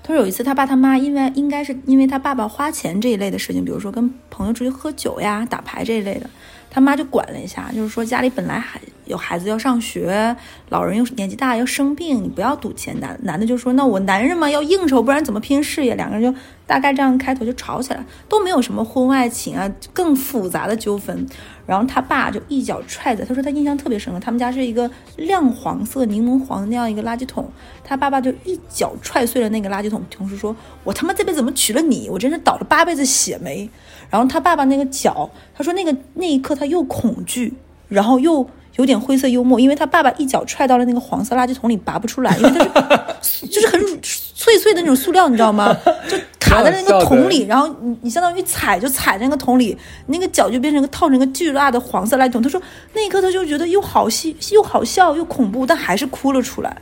[0.03, 6.31] 他说有一次他爸他妈因为应该是因为他爸爸花钱这一类的事情，比如说跟朋友出去喝酒呀、打牌这一类的，
[6.70, 10.37] 他妈就管了一下，就是说家里本来还有孩子要上学，
[10.68, 12.98] 老人又年纪大要生病，你不要赌钱。
[13.00, 15.96] 男男的就说那我男人嘛要应酬，不然怎么拼事业？
[15.96, 21.26] 两个人就大概这样开头就吵起来，都没有什么婚外情啊，更复杂的纠纷。
[21.70, 27.48] 然后他爸就一脚踹在，他说他印象特别深刻，他们家是一个亮黄色、柠檬黄的那样一个垃圾桶，
[27.85, 32.09] 他爸爸就一脚踹碎了那个垃圾桶，同时说：“我他妈这辈子怎么娶了你？
[32.11, 33.70] 我真是倒了八辈子血霉。”
[34.11, 37.54] 然后他爸爸那个脚，他说那个那一刻他又恐惧，
[37.87, 38.44] 然后又
[38.81, 45.77] 有点灰色幽默，因为他爸爸一脚踹到了那个黄色垃圾桶里，拔不出来，因为它是 就是很脆脆的那种塑料，你知道吗？
[46.09, 52.40] 就卡在那个桶里，然后你你相当于踩就踩在那个桶里，那个脚就变成一个套成一个巨大的黄色垃圾桶。
[52.40, 52.61] 他说
[52.95, 56.75] 那一刻他就觉得又好戏又好笑又恐怖，但还是哭了出来，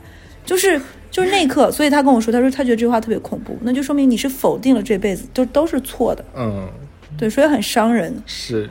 [0.45, 0.79] 就是
[1.11, 6.69] 就是那一刻，所以他跟我说，他说他觉得这句话特别恐怖，那就说明你是否定了这辈子，就都是错的，嗯，
[7.17, 8.15] 对，所以很伤人。
[8.25, 8.69] 是，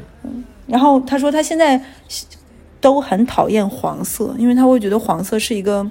[0.67, 1.81] 然后他说他现在
[2.81, 5.83] 都很讨厌黄色，因为他会觉得黄色是一个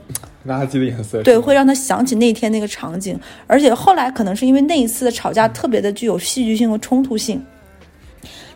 [0.48, 1.22] 垃圾的颜色。
[1.24, 7.44] 对，会让他想起那天那个场景，而且后来可能是因为那一次的吵架特别的具有戏剧性和冲突性。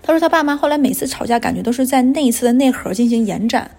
[0.02, 3.70] 他说他爸妈后来每次吵架，感觉都是在那一次的内核进行延展，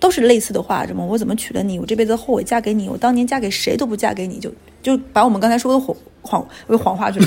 [0.00, 4.50] 都是类似的话，什么我怎么娶了你，我这辈子后悔嫁给你，我当年嫁给谁都不嫁给你，就
[4.82, 7.26] 就把我们刚才说的谎谎为谎话去了，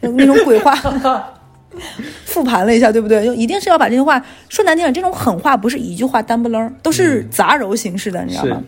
[0.00, 0.74] 那种鬼话。
[2.24, 3.24] 复盘了一下，对不对？
[3.24, 8.62] 就一定是要把这些话说难听点，这种狠话不是一句话单不楞，都是杂糅形式的，你知道吗？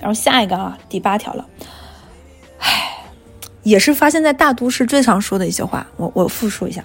[0.00, 1.46] 然后下一个啊，第八条了，
[2.58, 3.04] 唉，
[3.62, 6.84] 也是发现在大都市最常说的一些话，我我复述一下。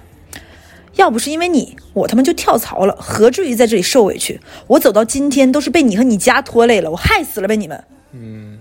[0.96, 4.40] 要不是因为你，我他妈就跳槽了，何至于在这里受委屈？
[4.66, 7.84] 我走到今天都是被你和你家拖累了，我害死了呗你们！
[8.12, 8.58] 嗯，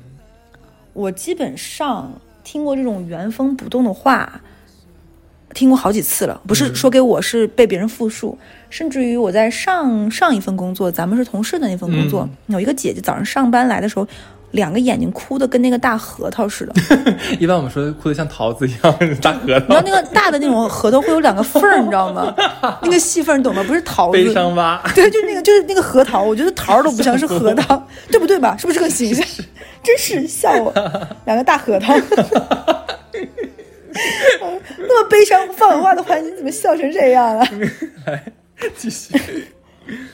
[0.92, 2.12] 我基本上
[2.44, 4.42] 听过这种原封不动的话，
[5.56, 6.40] 听过好几次了。
[6.46, 8.38] 不是说给我，是被别人复述。
[8.70, 14.06] 甚至于我在上上一份工作，咱们是同事的那份工作，有一个姐姐早上上班来的时候，
[14.52, 16.74] 两个眼睛哭的跟那个大核桃似的。
[17.40, 22.34] 一般我们说哭的像桃子一样，大核桃你知道，那个大的那种核桃会有两个缝儿，你知道吗？
[22.84, 23.64] 那个细缝儿你懂吗？
[23.66, 24.82] 不是桃子，悲伤蛙。
[24.94, 28.58] 对，就是那个，就是那个核桃，我觉得桃儿都不像是核桃，对不对吧？
[28.60, 29.26] 是不是这个形象？
[29.82, 30.74] 真是笑我，
[31.26, 31.94] 两个大核桃。
[34.78, 37.48] 那么悲伤放狠话的话，你怎么笑成这样啊？
[38.78, 39.14] 继续。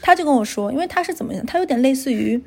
[0.02, 2.42] 他就跟我说，因为他是怎么样，他有点类似于，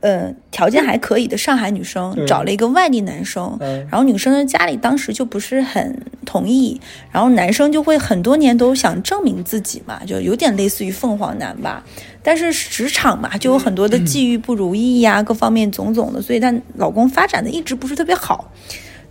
[0.00, 6.80] 呃，条件还可以的上海女生，嗯找了一个外地男生，嗯然后女生的家里当时就不是很同意，
[7.12, 11.84] 然后男生就会很多年都想证明自己嘛，就有点类似于凤凰男吧。
[12.22, 18.50] 但是职场嘛，就有很多的际遇不如意呀、各方面种种的，所以她老公发展的一直不是特别好。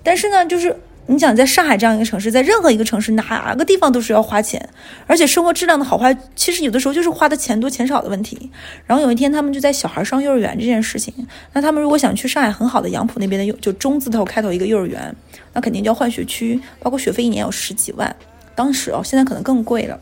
[0.02, 0.76] 但是呢，就是
[1.08, 4.70] 你想在上海这样一个城市，在任何一个城市哪个地方都是要花钱，
[5.06, 8.50] 而且生活质量的好坏，其实有的时候就是花的钱多钱少的问题。
[8.88, 11.14] 然后有一天他们就在小孩上幼儿园这件事情，
[11.54, 15.16] 那他们如果想去上海很好的杨浦那边的幼，就中字头开头一个幼儿园，
[15.54, 18.16] 那肯定就要换学区，包括学费一年有十几万，
[18.56, 20.00] 当时哦，现在可能更贵了。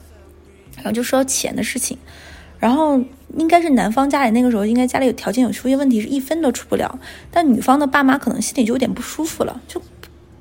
[0.77, 1.97] 然后就说到钱的事情，
[2.59, 2.99] 然后
[3.37, 6.97] 应该是男方家里那个时候应该家里有条件有出现问题，是一分都出不了，
[7.29, 9.81] 但女方的爸妈可能心里就有点不舒服了，就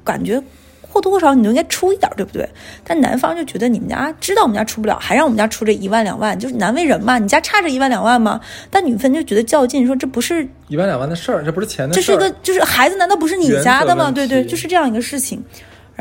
[0.05, 0.43] 感觉
[0.81, 2.49] 或多或少你都应该出一点，对不对？
[2.85, 8.41] 但男方就觉得你们家知道我们家出不了，还让我们家出这一万两万，就是难为人嘛，你家差这一万两万吗？
[8.71, 12.03] 但女方就觉得较劲，说这不是一万两万的事儿，这不是钱的事儿。
[12.03, 14.11] 这是一个就是孩子难道不是你家的吗？
[14.11, 15.43] 对对，就是这样一个事情。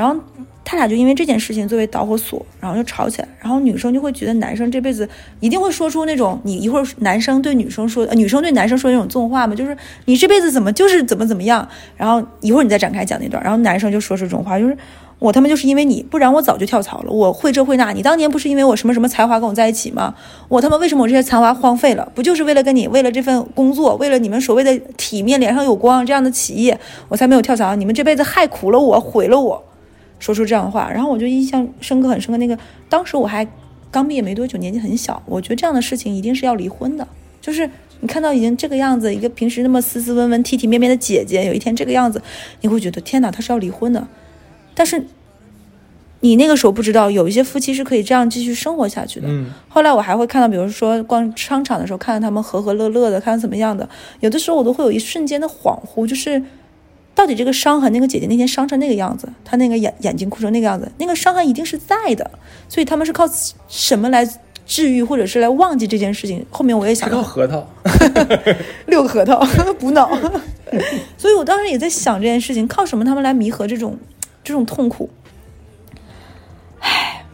[0.02, 0.20] 然后
[0.66, 3.28] 他俩就因为这件事情作为导火索，然后就吵起来。
[3.40, 5.08] 然后女生就会觉得男生这辈子
[5.40, 11.68] 一定会说出那种你一会儿男生对女生说，女生对男生说那种重话嘛，就是你这辈子怎么就是怎么怎么样。
[11.96, 14.76] 然后一会儿你再展开讲那段，然后男生就说出这种话，就是。
[15.20, 17.12] 我他妈就是因为你，不然我早就跳槽了。
[17.12, 20.16] 我会这会那，你当年不是因为我什么什么才华跟我在一起吗？
[20.48, 22.12] 我他妈为什么我这些才华荒废了？
[22.16, 27.76] 不就是为了跟你，为了这份工作，为了你们所谓的体面、脸上有光这样的企业，我才没有跳槽。
[27.76, 29.64] 你们这辈子害苦了我，毁了我，
[30.22, 32.38] 说出这样的话，然后我就印象深刻，很深刻。
[32.38, 32.58] 那个
[32.88, 33.46] 当时我还
[33.92, 37.06] 刚毕业没多久，年纪很小，我觉得这样的事情一定是要离婚的。
[37.42, 42.22] 就是你看到已经这个样子，一个平时那么斯斯文文、体体面面的姐姐，有一天这个样子，
[42.62, 44.08] 你会觉得天哪，她是要离婚的。
[44.74, 45.04] 但是
[46.20, 49.28] 你那个时候不知道，有一些夫妻是可以这样继续生活下去的。
[49.28, 53.90] 嗯后来我还会看到，比如说逛商场的时候，看到他们和和乐乐的，看怎么样的。
[54.20, 56.42] 有的时候我都会有一瞬间的恍惚，就是
[57.14, 62.32] 到底这个伤痕，那个姐姐那天伤成那个样子，她那个眼眼睛哭成那个样子，那个伤痕一定是在的。
[62.70, 63.26] 所以他们是靠
[63.68, 64.28] 什么来
[64.66, 66.46] 治愈，或者是来忘记这件事情？
[66.50, 67.68] 后面我也想靠核桃。
[68.86, 69.46] 六个核桃
[69.78, 70.10] 补脑，
[71.18, 73.98] 所以我当时也在想这件事情，靠什么他们来弥合这种
[74.44, 75.10] 这种痛苦？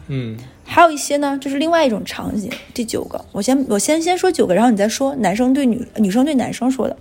[0.08, 2.50] 嗯还有一些呢，就是另外一种场景。
[2.74, 6.96] 第九个，我先我先先说九个，然后你再说男生对女女生对男生说的。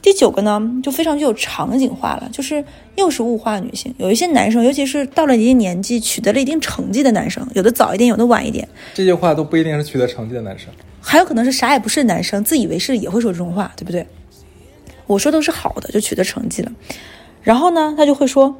[0.00, 2.64] 第九个呢，就非常具有场景化了，就是
[2.96, 3.92] 又是物化女性。
[3.98, 10.68] 有一些男生，尤其是到了一定年纪，取得了一定成绩的男生，有的早一点，有的晚一点，这句话都不一定是取得成绩的男生。
[11.00, 14.06] 还有可能是啥也不是的男生，自以为是也会说这种话，对不对？
[15.06, 16.70] 我说都是好的，就取得成绩了。
[17.42, 18.56] 然后呢，他就会说，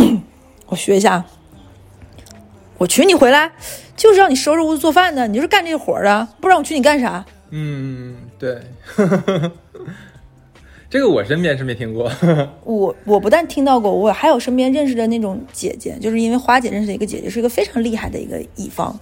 [0.66, 1.26] 我学一下啊，
[2.78, 3.52] 我娶你回来
[3.96, 7.24] 就是让你收拾屋子做饭的，你就是干这活的，不然我娶你干啥？
[7.50, 8.60] 嗯，对。
[10.96, 12.10] 这个我身边是没听过。
[12.64, 18.98] 我我不但听到过，我还有身边认识的那种姐姐，就是因为花姐认识的一个姐姐，是一个非常厉害的一个乙方。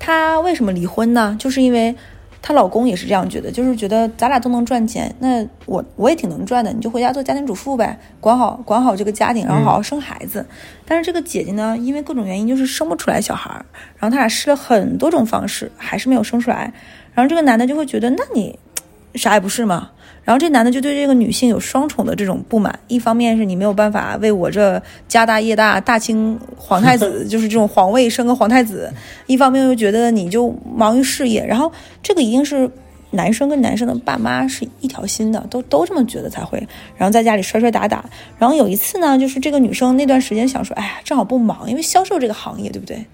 [0.00, 1.36] 她为什么离婚呢？
[1.38, 1.94] 就是因为
[2.42, 10.44] 她老公也是这样觉得，就是觉得咱俩都能赚钱，那我我也挺能赚的，你就回家做家庭主妇呗，管好管好这个家庭，然后好好生孩子。
[10.84, 13.64] 但是这个姐姐呢，因为各种原因就是生不出来小孩儿，
[13.96, 16.74] 然后他俩试了很多种方式，还是没有生出来。
[17.14, 18.58] 然后这个男的就会觉得，那你
[19.14, 19.91] 啥也不是嘛。
[20.24, 28.88] 然后这男的就对这个女性有双重的这种不满，一方面是你没有办法为我这家大业大大清皇太子， 就是这种皇位生个皇太子；
[29.26, 31.44] 一方面又觉得你就忙于事业。
[31.44, 32.70] 然后这个一定是
[33.10, 36.56] 男生跟男生的爸妈是一条心的，都都这么觉得才会。
[36.96, 38.04] 然后在家里摔摔打打。
[38.38, 43.04] 然后有一次呢，就是这个女生那段时间想说，哎呀，正好不忙，因为销售这个行业，对不对？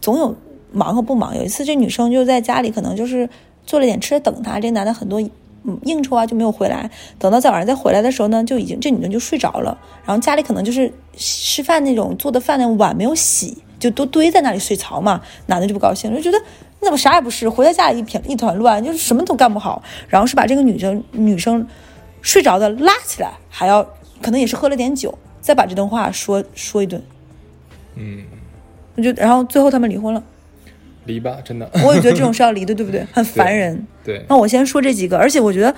[0.00, 0.34] 总有
[0.72, 1.36] 忙和不忙。
[1.36, 3.28] 有一次这女生就在家里，可能就是
[3.66, 5.22] 做了点吃的等他，这男的很多。
[5.66, 21.66] 嗯，应酬啊就没有回来，等到在晚上再回来的时候呢，就已经这女的就睡着了，然后家里可能就是吃饭那种做的饭那碗没有洗，就都堆在那里水槽嘛，男的就不高兴，就觉得你怎么啥也不是，回到家里一片一团乱，就是什么都干不好，然后是把这个女生女生
[22.20, 23.82] 睡着的拉起来，还要
[24.20, 27.02] 可能也是喝了点酒，再把这段话说说一顿，
[27.96, 28.24] 嗯，
[28.96, 30.22] 我就然后最后他们离婚了，
[31.06, 31.68] 离吧，真的。
[31.84, 33.06] 我也觉得这种是要离的，对不对？
[33.12, 33.86] 很烦人。
[34.04, 35.74] 对，那我先说这几个，而且我觉得，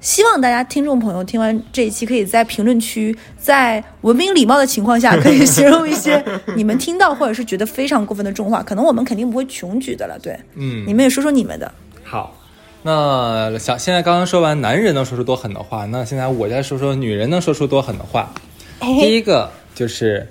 [0.00, 6.24] 希望大家听众朋友听完这一期，可以在评论区，在文明礼貌的情况下，可以 形容一些
[6.56, 10.18] 你们听到或者是觉得非常过分的重话，可能我们肯定不会穷举的了。
[10.18, 11.70] 对，嗯，你们也说说你们的。
[12.02, 12.36] 好。
[12.82, 18.32] 那想现在刚刚说完男人能说出多狠的话，那现在我再说说女人能说出多狠的话。
[18.80, 20.26] 第哎，一个就是，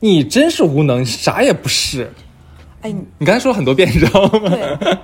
[0.00, 2.10] 你真是无能，啥也不是。
[2.84, 4.50] 哎，你你刚才说了很多遍，你知道吗？
[4.50, 4.98] 对，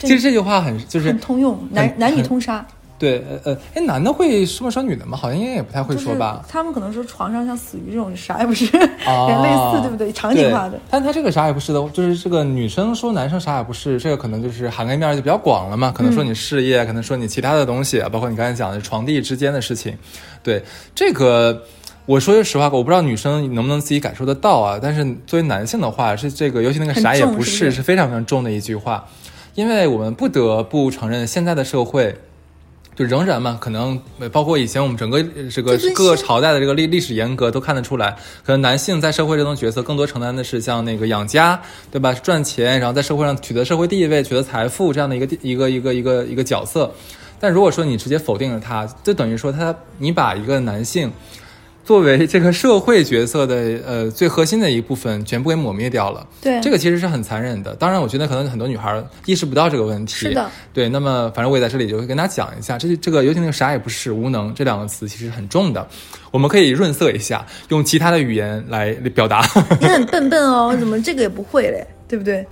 [0.00, 2.62] 其实这句话很就是很通用，男男女通杀，
[2.98, 5.16] 对，呃呃，哎，男的会这么说女的吗？
[5.16, 6.44] 好像应该也不太会就是说吧。
[6.46, 8.66] 他们可能说床上像死鱼这种，啥也不是，
[9.06, 10.12] 啊 类似，对不对？
[10.12, 10.78] 场景化的。
[10.90, 15.90] 但他这个啥也不是的，就是这个女生说男生啥也不是，这个可能就是涵盖面就比较广了嘛。
[15.90, 19.96] 可能说你事业，可能说你其他的东西，包括你刚才讲的床地之间的事情。
[20.42, 20.62] 对
[20.94, 21.62] 这个，
[22.04, 24.78] 我说句实话，我不知道女生能不能自己感受得到啊。
[24.82, 29.06] 但是作为男性的话，是这个，尤其那个啥也不是，是非常非常重的一句话。
[29.54, 32.16] 因为我们不得不承认，现在的社会
[32.96, 41.60] 就仍然嘛，可能呃包括以前我们整个呃这个各个朝代的这个历历史沿革都看得出来，可能男性在社会这种角色更多承担的是像那个养家，
[41.90, 42.12] 对吧？
[42.14, 46.92] 赚钱，然后在社会上取得社会地位、取得财富这样的一个一个一个一个一个角色。
[47.38, 51.10] 但如果说你直接否定了他，就等于说他你把一个男性
[51.84, 53.54] 作为这个社会角色的
[53.86, 56.26] 呃最核心的一部分全部给抹灭掉了。
[56.40, 57.74] 对这个其实是很残忍的。
[57.74, 60.14] 当然，我觉得可能很多女孩意识不到这个问题。
[60.14, 60.88] 是的，对。
[60.88, 65.86] 那么，反正我也在这里就会跟大家讲一下，这这个尤其那个啥也不是无能这两个词其实很重的，
[66.30, 69.44] 我们可以润色一下，用其他的语言来表达，
[69.80, 71.86] 你很笨笨哦，怎么这个也不会嘞？
[72.06, 72.46] 对不对？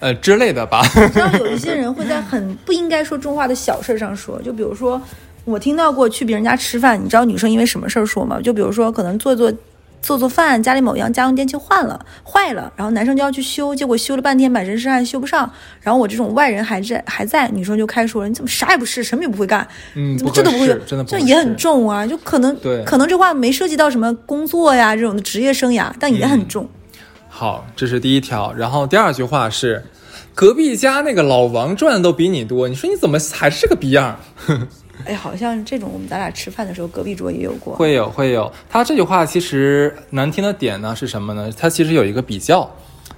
[0.00, 0.82] 呃之类的吧。
[0.96, 5.00] 你知道有一些人会在很不应该说重话的小事上说，就比如说
[5.44, 8.40] 我听到过去别人家吃饭，你知道女生因为什么事儿说吗？
[8.40, 9.52] 就比如说可能做做
[10.00, 15.50] 做做饭，家里某样家用电器换了坏了，然后男生就要去修，结果修了半天满身是汗修不上，
[15.80, 26.68] 然后我这种外人还在还在，女生就开说你怎么啥也不是，什么也不会干，嗯，怎么这都不会，真的这也很重啊，就可能对可能这话没涉及到什么工作呀这种的职业生涯，但也很重。
[27.28, 28.52] 好，这是第一条。
[28.52, 29.84] 然后第二句话是，
[30.34, 34.20] 隔壁家那个老王赚的都比你多，你说你怎么还是个逼样？
[35.04, 37.74] 哎，好像这种我们咱俩吃饭的时候，隔壁桌也有过。
[37.74, 41.50] 会有会有，他这句话其实难听的点呢是什么呢？
[41.58, 42.70] 他其实有一个比较，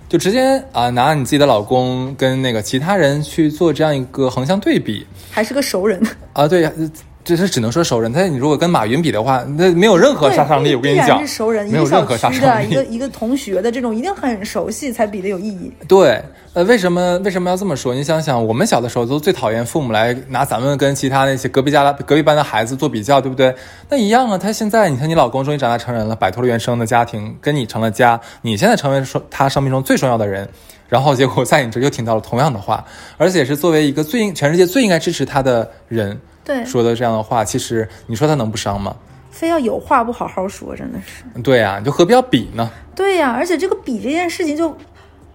[0.08, 6.00] 就直接啊、拿你自己的老公跟那个其他人去做这样一个横向对比还是个熟人，
[6.32, 6.64] 啊，对。
[6.64, 6.90] 呃
[7.24, 10.74] 这是只能说熟人，但是你如果跟马云比的话，那没有任何杀伤力。
[10.74, 12.84] 我跟你讲是熟人，，没有任何杀伤小区的，一个。
[12.94, 15.72] 一个同学的这种，一定很熟悉才比的有意义。
[15.88, 17.92] 对，呃，为什么为什么要这么说？
[17.92, 23.52] 你想想，我们小的时候都最讨厌父母来拿咱们跟其他那些隔壁家的隔壁班的孩子做比较，对不对？
[23.88, 24.38] 那一样啊。
[24.38, 30.48] 他现在，你看你老公终于长大成人了，摆脱了原生的家庭，跟你成了家，你现在成为说他生命中最重要的人，
[30.88, 32.84] 然后结果在你这又听到了同样的话，
[33.16, 38.94] 而且是作为一个最全世界最应该支持他的人对，说的这样的话，其实你说他能不伤吗？
[39.30, 41.24] 非要有话不好好说，真的是。
[41.42, 42.70] 对呀、你就何必要比呢？
[42.94, 44.76] 对呀、而且这个比这件事情就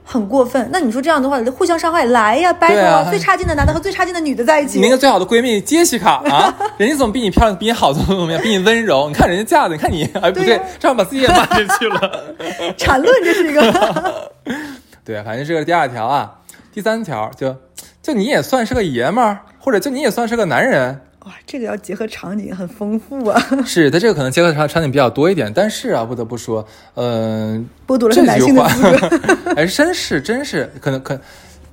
[0.05, 0.69] 很过分。
[0.71, 9.09] 那你说这样的话，互相伤害，来呀，battle 啊最差劲的男的和最差劲的女的在一起你那，个最好的闺蜜杰西卡啊， 人家怎么比你漂亮，比你好，怎么怎么样，比你温柔？
[9.09, 12.23] 你看人家嫁的，你看你，哎，不对 这样把自己也骂进去了。
[12.77, 14.31] 缠论这是一个。
[15.03, 16.35] 对，反正这个是第二条啊。
[16.71, 17.53] 第三条就
[18.09, 20.99] 就你也算是个爷们儿，或者就你也算是个男人。
[21.25, 29.53] 哇，这个要结合场景很丰富啊，是，它这个可能结合场场景比较多一点，但是啊，不得不说，嗯、剥夺了这他男性的句话资格。
[29.55, 31.21] 哎，真是真是，可能可，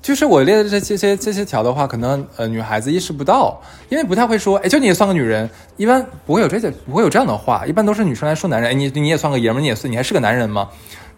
[0.03, 10.69] 就是我列的这这些这些条的话，可能呃女孩子意识不到，因为不太会说，哎，就你也算个女人，一般不会有这些不会有这样的话，一般都是女生来说男人，哎，你你也算个爷们儿，你也算你还是个男人吗？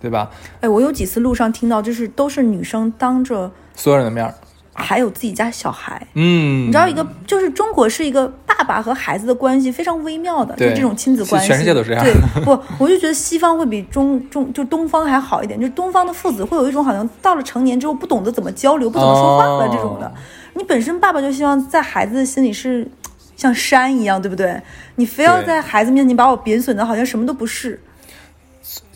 [0.01, 0.31] 对吧？
[0.61, 4.33] 哎，我有几次路上听到，就是都是女生当着所有人的面儿，
[4.79, 12.05] 还有自己家小孩，嗯，你知道一个就是中国是一个爸爸和孩子的关系非常微妙的，就这种亲子关系，全世界都是这样。
[12.05, 12.15] 对，
[12.45, 20.11] 不， 我就觉得西方会比中中就东方还好一点，就是东方的父子会有一种好像到了成年之后不懂得怎么交流、不怎么说话了哦这种的。
[20.55, 22.89] 你本身爸爸就希望在孩子的心里是
[23.37, 24.61] 像山一样，对不对？
[24.97, 27.81] 你非要在孩子面前把我贬损的好像什么都不是。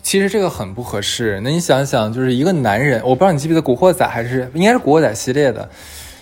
[0.03, 1.39] 其实这个很不合适。
[1.43, 5.67] 那你想想，就是一个男人，我不知道你记不记得《古惑仔》还是应该是《古惑仔》系列的，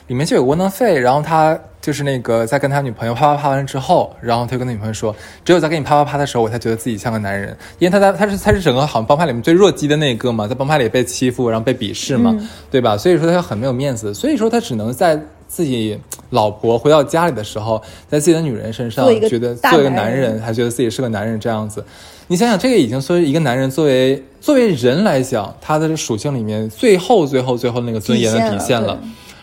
[0.08, 5.13] 里面就有窝囊废，然后他就是那个在跟他女朋友啪啪啪完之后，然后他就跟他女朋友说，
[5.44, 12.38] 只有在跟你啪啪啪的时候，我才觉得自己像个男人，因为他在他是他是整个好像帮派里面最弱鸡的那个嘛，在帮派里被欺负，然后被鄙视嘛，
[12.70, 12.96] 对吧？
[12.96, 15.20] 所以说他很没有面子，所以说他只能在。
[15.52, 21.84] 自己老婆回到家里的时候，在自己的女人身上觉得大做一个男人，还觉得自己是个男人这样子。
[22.32, 28.98] 你想想，这个已经作为一个男人，作为作为人来讲，他的属性里面最后最后最后那个尊严的底线了体现了。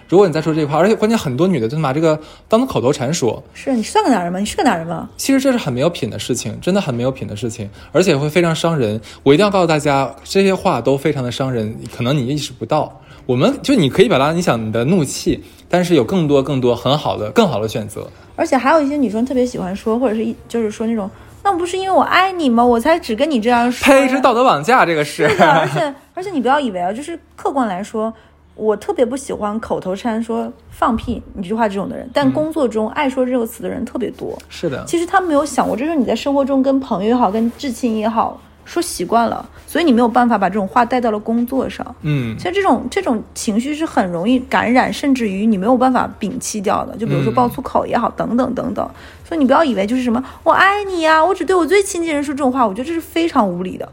[0.08, 4.38] 如果你再说这句话，而且关键很多女的就把这个当做口头禅说，是你算个男人吗？
[4.38, 5.06] 你是个男人吗？
[5.18, 8.98] 其实这是很没有品的事情，真的很没有品的事情，而且会非常伤人。
[9.22, 12.98] 我一定要告诉大家，这些话都非常的伤人，可能你意识不到。
[13.26, 18.08] 我们就你可以表达你想你的怒气，但是有更多更多很好的更好的选择。
[18.34, 21.10] 而且还有一些女生特别喜欢说，或者是一就是说那种，
[21.50, 22.62] 那不是因为我爱你吗？
[22.62, 24.02] 我才只跟你这样说呀。
[24.02, 24.08] 呸！
[24.08, 25.26] 是道德绑架，这个是。
[25.26, 28.12] 是的，而且而且你不要以为啊，就是客观来说，
[28.54, 34.38] 我特别不喜欢口头禅说放屁你这句话这种的人，但工作中爱说这个词的人特别多。
[34.50, 41.96] 是的，其实他没有想过，这是你在生活中跟朋友也好，跟至亲也好说习惯了，所以你没有办法把这种话带到了工作上。
[42.02, 46.94] 嗯其实这种这种情绪是很容易感染，甚至于你没有办法摒弃掉的。
[46.98, 48.88] 就比如说嗯爆粗口也好，等等等等。
[49.26, 53.88] 所以你不要以为就是什么我爱你呀、我只对我最亲近人说这种话，我觉得这是非常无理的。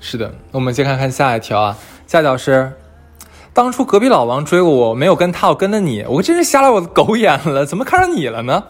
[0.00, 2.72] 是的，我们先看看下一条啊，下一条是。
[3.54, 8.64] 当初隔壁老王追过我，我没有跟他，我跟了你，我真是瞎了我的狗眼了，怎么看上你了呢？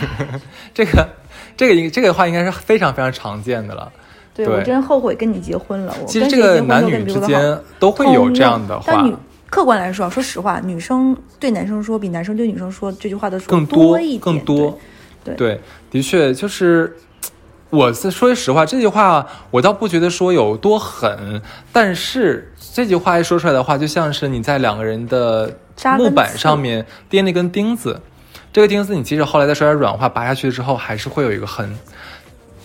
[0.72, 1.06] 这个，
[1.56, 3.90] 这个应这个话应该是非常非常常见的了。
[4.34, 5.94] 对对我真后悔跟你结婚了。
[6.00, 9.16] 我其实这个男女之间都会有这样的话但女，
[9.48, 14.78] 客观来说啊，说实话，女生对男生说比男生对女生说这句话的更多一点，更多。
[15.24, 16.96] 对对，的确就是。
[17.68, 21.42] 我是说实话，这句话我倒不觉得说有多狠，
[21.72, 25.52] 但是这句话一说出来的话，就像是你在两个人的
[25.98, 28.00] 木板上面钉了一根钉子，
[28.56, 31.70] 这个钉子你即使后来再说点软话拔下去之后，还是会有一个痕。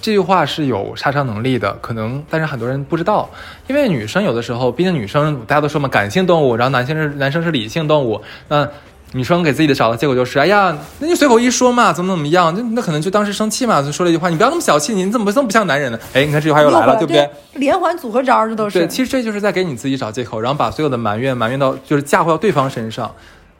[0.02, 3.30] 这句话是有杀伤能力的，可能，但是很多人不知道，
[3.68, 8.66] 因为女生有的时候，毕竟女生大家都说嘛，感性动物，然后男性是男生是理性动物，那
[9.12, 16.00] 女生给自己的找的借口就是，哎呀，那就随口一说嘛，怎么怎么样，就那可能就当时生气嘛，就说了一句话，你不要那么小气，你怎么这么不像男人呢？
[16.14, 17.30] 哎，你看这句话又来了，对不对？？
[17.56, 18.80] 连环组合招，这都是。
[18.80, 23.14] 对，其实这就是在给你自己找借口，然后把所有的埋怨埋怨到就是嫁祸到对方身上。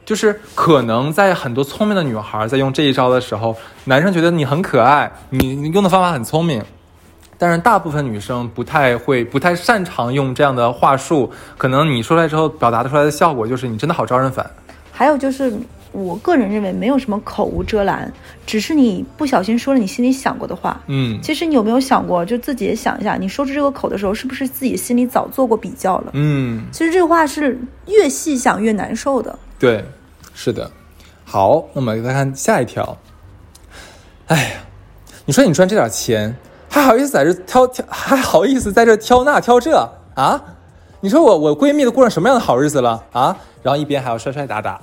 [0.04, 6.62] 就是可能在很多聪明的女孩在用这一招的时候，男生觉得你很可爱，你你用的方法很聪明，
[7.38, 14.48] 但是大部分女生不太会、不太擅长用这样的话术，可能你说出来之后表达的出来的效果就是你真的好招人烦。
[14.90, 15.52] 还有就是，
[15.92, 18.12] 我个人认为没有什么口无遮拦，
[18.46, 20.80] 只是你不小心说了你心里想过的话。
[20.86, 26.10] 嗯其实你有没有想过，就自己也想一下，你说出这个口的时候，是不是自己心里早做过比较了？
[26.12, 29.38] 嗯，其实这个话是越细想越难受的。
[29.62, 29.84] 对，
[30.34, 30.68] 是的。
[31.24, 32.98] 好，那么再看下一条。
[34.26, 34.50] 哎呀，
[35.24, 36.36] 你说你赚这点钱，
[36.68, 40.42] 还好意思在这挑挑，还好意思在这挑那挑这啊？
[40.98, 43.36] 你说我我闺蜜都过上什么样的好日子了啊？
[43.62, 44.80] 然后一边还要摔摔打打。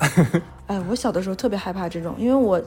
[0.67, 2.61] 哎，我小的时候特别害怕这种，因为我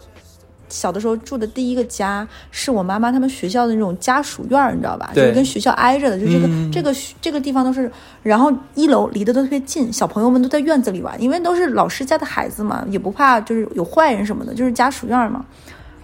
[0.73, 5.11] 小的时候住的第一个家是我妈妈他们学校的那种家属院儿，你知道吧？
[5.15, 7.89] 就跟学校挨着的，就这个、嗯这个这个地方都是，
[8.23, 15.45] 然后一楼离得都特别近，小朋友们都在院子里玩，因为都是老师家的孩子嘛，也不怕就是有坏人什么的，就是家属院嘛。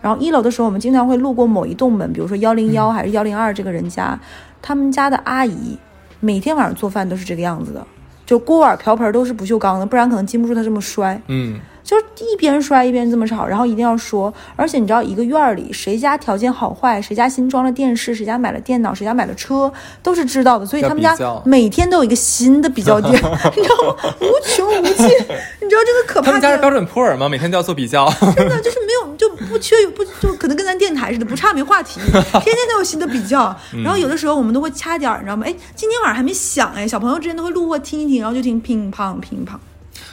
[0.00, 4.16] 然后一楼的时候，我们经常会路过某一栋门，比如说幺零幺还是幺零二这个人家，
[4.62, 5.76] 他们家的阿姨
[6.20, 7.84] 每天晚上做饭都是这个样子的，
[8.24, 11.20] 就锅碗瓢盆都是不锈钢的，不然可能经不住她这么摔。
[11.26, 11.58] 嗯，
[11.88, 19.72] 就是一边摔一边这么吵，然后一定要说，而且你知道一个院儿里谁家条件好坏，谁家新装了电视，谁家买了电脑，谁家买了车，
[20.02, 21.16] 都是知道的，所以他们家
[21.46, 23.14] 每天都有一个新的比较点，
[23.56, 24.14] 你知道吗？
[24.20, 27.26] 无穷无尽，你知道这个可怕的他们家是标准普尔吗？
[27.26, 28.06] 每天都要做比较。
[28.36, 33.56] 真的就是没有就不缺不就可能跟咱电台似的，不差没话题， 天天都有新的比较。
[33.72, 35.46] 嗯然后有的时候我们都会掐点儿，你知道吗？
[35.46, 39.56] 哎，今天晚上还没响哎，小朋友之间都会路过听一听，然后就听乒乓乒乓。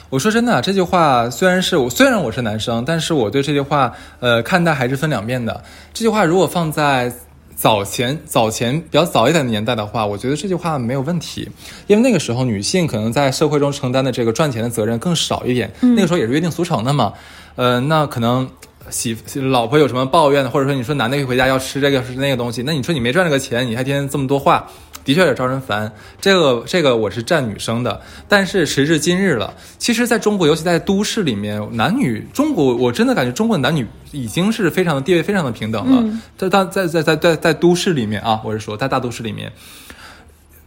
[0.08, 5.62] 我说真的，这句话虽然是我虽然我是男生，但是我对这句话呃看待还是分两面的。
[5.92, 7.12] 这句话如果放在
[7.56, 11.48] 早前早前比较早一点的年代的话，我觉得这句话没有问题，
[11.86, 17.12] 因为那个时候女性可能在社会中承担的这个赚钱的责任更少一点，那个时候也是约定俗成的嘛。
[17.56, 18.48] 呃，那可能
[18.90, 24.68] 媳老婆有什么抱怨的，或者说你说男的一回家要吃这个吃那个东西，那你说你没赚这个钱，你还天天这么多话，
[25.06, 25.90] 的确有点招人烦。
[26.20, 36.20] 这个这个我是站女生的，但是时至今日了，其实在中国，尤其在都市里面，男女中国我真的感觉中国的男女已经是非常的地位非常的平等了。
[36.36, 39.52] 在在在在在在在都市里面啊，我是说在大都市里面，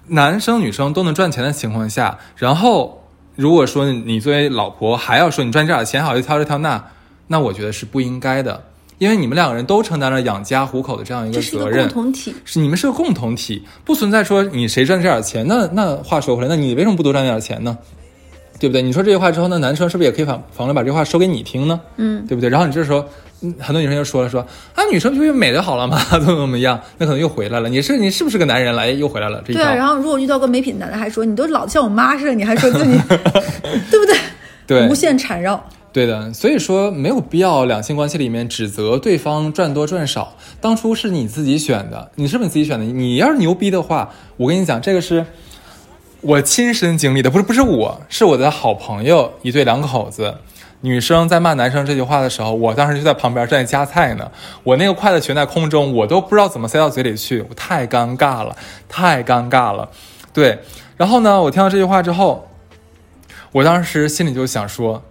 [0.08, 3.04] 男生女生都能赚钱的情况下，然后
[3.36, 6.84] 如果说你作为老婆还要说你赚这点钱好就挑这挑那，
[7.28, 8.64] 那我觉得是不应该的，
[9.00, 12.04] 因为你们两个人都承担了养家糊口的这样一个责任共。
[12.04, 15.46] 同体，是你们是个共同体，不存在说你谁赚这点钱。
[15.48, 17.78] 那那话说回来，那你为什么不多赚点钱呢？
[18.60, 18.82] 对不对？
[18.82, 21.80] 你说这句话之后，那男生是不是也可以反反过来把这话说给你听呢？
[21.96, 22.50] 嗯，对不对？
[22.50, 23.00] 然后你这时候，
[23.42, 24.42] 嗯很多女生就说了说
[24.76, 26.78] 啊，女生不就美就好了嘛， 怎么怎么样？
[26.98, 27.70] 那可能又回来了。
[27.70, 28.82] 你是你是不是个男人了？
[28.82, 29.88] 哎，又回来了这对啊，然。
[29.88, 33.00] 后如果遇到个没品男的，还说你都老像我妈似的，你还说自己，
[33.90, 34.18] 对不对？
[34.68, 35.64] 对无限缠绕。
[35.92, 40.36] 对的，所以说没有必要两性关系里面指责对方赚多赚少。
[40.62, 42.86] 当初是你自己选的，你是不是你自己选的？
[42.86, 45.26] 你要是牛逼的话，我跟你讲，这个是
[46.22, 50.36] 我亲身经历的，不是不是我，是我的好朋友一对两口子。
[50.82, 54.32] 女生在骂男生这句话的时候，我当时就在旁边正在夹菜呢。
[54.64, 58.56] 我那个筷子悬在空中，我都不知道怎么塞到嘴里去，我太尴尬了，
[58.88, 59.90] 太尴尬了。
[60.32, 60.60] 对，
[60.96, 62.48] 然后呢，我听到这句话之后，
[63.52, 65.04] 我当时心里就想说，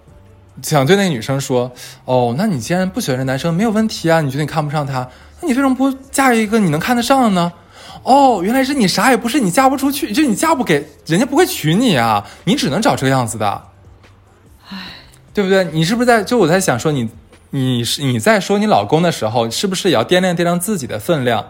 [0.63, 1.71] 想对那个女生说，
[2.05, 5.09] 哦，那你既然不喜欢这男生，没有问题啊，你觉得你看不上他，
[5.41, 7.53] 那你为什么不嫁一个你能看得上的呢？
[8.03, 13.63] 哦，原来是你啥也不是，你嫁不出去，就你嫁不给人家不会娶你啊，你只能找这个样子的，
[14.69, 14.77] 唉
[15.35, 15.65] 对不对？
[15.73, 17.09] 你是不是在就我在想说你
[17.51, 21.45] 你是你在说你老公的时候，是不是也要掂量掂量自己的分量，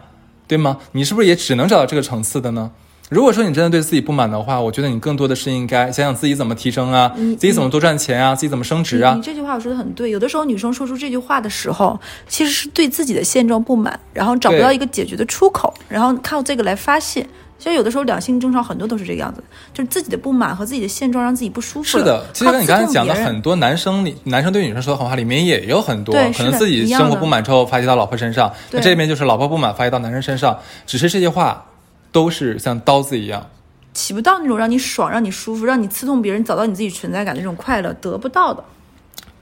[0.47, 0.79] 对吗？
[0.93, 2.71] 你是不是也只能找到这个层次的呢？
[3.11, 9.23] 如果说你真的对自己不满的话，我觉得你更多的是应该想想自己怎么提升啊，自己怎么多赚钱啊，自己怎么升职啊你。
[9.23, 11.99] 这句话我说的很对，有的时候女生说出这句话的时候，
[12.29, 17.27] 其实是对自己的现状不满，然后找不到一个解决的出口，然后靠这个来发泄。
[17.59, 19.43] 其实有的时候两性争吵很多都是这个样子，
[19.75, 21.99] 就是自己的不满和自己的现状让自己不舒服。
[21.99, 30.57] 是的，其实跟你刚才讲的很多男生里，男生对女生说的狠话里面也有很多，可能自己生活不满之后发泄到老婆身上，那这边就是老婆不满发泄到男生身上，
[30.87, 31.67] 只是这些话
[32.13, 33.49] 都是像刀子一样。
[33.95, 38.63] 起不到那种让你爽、让你舒服、让你刺痛别人、找到你自己存在感的那种快乐，得不到的。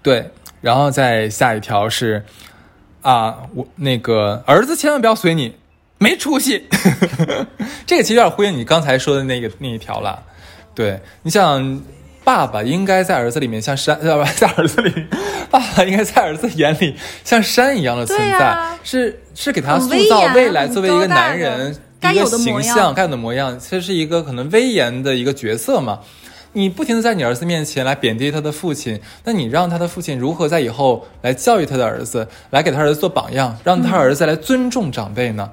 [0.02, 0.30] 对，
[0.62, 2.24] 然后再下一条是
[3.02, 5.56] 啊，我那个儿子千万不要随你，
[5.98, 6.66] 没出息。
[7.84, 10.22] 这个其实有点呼应你刚才说的那个那一条了。
[10.74, 11.82] 对，你想，
[12.24, 15.06] 爸爸应该在儿子里面像山，呃，不在儿子里，
[15.50, 26.00] 爸爸应该在儿子眼里像山一样的存在，呀是是给他塑造未来作为一个男人该有的形象、该有的模样，其实是一个可能威严的一个角色嘛。
[26.52, 35.50] 你不停的在你儿子面前来贬低他的父亲，那你让他的父亲如何在以后来教育他的儿子，来给他儿子做榜样，让他儿子来尊重长辈呢？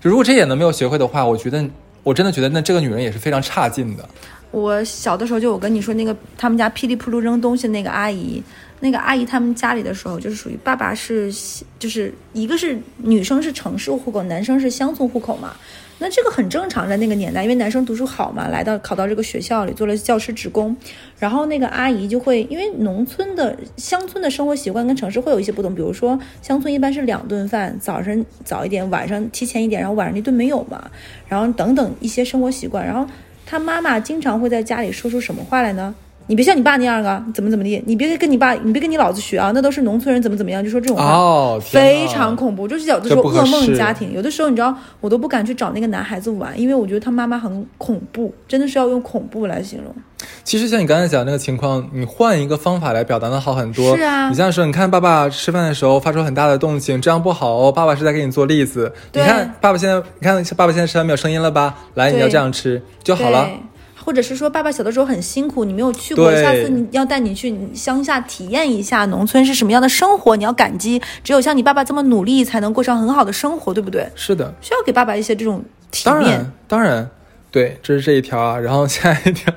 [0.00, 1.64] 就如果这一点都没有学会的话，我觉得
[2.04, 4.08] 我真的觉得那这个女人也是非常差劲的。
[4.52, 8.40] 我小的时候就我跟你说那个他们家噼里扑噜扔东西的那个阿姨，
[8.78, 11.34] 那个阿姨他们家里的时候就是属于爸爸是
[11.80, 15.56] 就是一个是女生是城市户口，男生是乡村户口嘛。
[16.04, 20.76] 那这个很正常，在那个年代，因为男生读书好嘛，来到考到这个学校里做了教师职工，
[21.18, 30.90] 然后那个阿姨就会因为农村的乡村的生活习惯跟城市会有一些不同，比如说乡村一般是两顿饭，早晨早一点，晚上提前一点，然后晚上那顿没有嘛，
[31.26, 33.10] 然后等等一些生活习惯，然后
[33.46, 35.94] 他妈妈经常会在家里说出什么话来呢？
[36.26, 41.04] 你别像你爸那样啊，怎么怎么地，你别跟你爸，你别跟你老子学啊，那都是农村人怎么怎么样，就说这种话。
[41.04, 49.94] 哦，非常恐怖，就是有的时候噩梦家庭，有的时候你知道，我都不敢去找那个男孩子玩，因为我觉得他妈妈很恐怖，真的是要用恐怖来形容。
[50.42, 53.94] 其实像你刚才讲的那个情况，你换一个方法来表达的好很多。
[53.94, 57.70] 是啊你这样说，你看爸爸吃饭的时候发出很大的动静，这样不好哦。
[57.70, 58.90] 爸爸是在给你做例子。
[59.12, 61.74] 你看爸爸现在，你看爸爸现在吃饭没有声音了吧？
[61.94, 63.46] 来，你要这样吃就好了。
[64.04, 74.06] 对，或者是说爸爸小的时候很辛苦，你没有去过，下次你要带你去乡下体验一下农村是什么样的生活，你要感激，只有像你爸爸这么努力，才能过上很好的生活，对不对？
[74.14, 76.52] 是的，需要给爸爸一些这种体面当然。
[76.68, 77.10] 当然，
[77.50, 78.58] 对，这是这一条啊。
[78.58, 79.52] 然后下一条，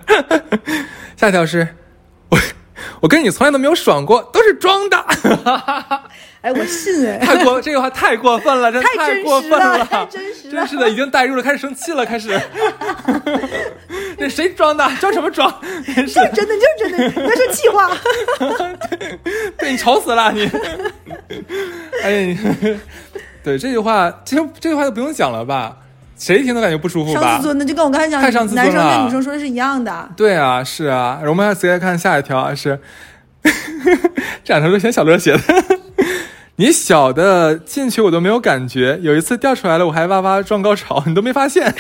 [1.18, 1.68] 下一条是
[2.30, 2.38] 我
[3.02, 4.98] 我跟你从来都没有爽过，都是装的。
[6.42, 12.40] 哎，我信哎，太过这个话太过分了，真的太过分了太真实了真是的，已经代入了，开始生气了，开始。
[14.20, 14.88] 那谁装的？
[15.00, 15.54] 装什么装？
[15.86, 17.92] 就是真的就是真的，那是气话。
[19.58, 20.50] 对你愁死了你。
[22.04, 22.80] 哎呀，你
[23.44, 25.76] 对这句话，其实这句话就不用讲了吧？
[26.18, 27.48] 谁听都感觉不舒服吧上自？
[27.48, 30.10] 尊的，就跟我刚才讲，太上自尊男生了跟女生说的是一样的。
[30.16, 31.20] 对啊，是啊。
[31.26, 32.80] 我们还直接看下一条啊，是
[34.44, 35.40] 这两条都写小乐写的。
[36.60, 41.72] 你小的进去我都没有感觉，有一次掉出来了，我还哇哇撞高潮，你都没发现。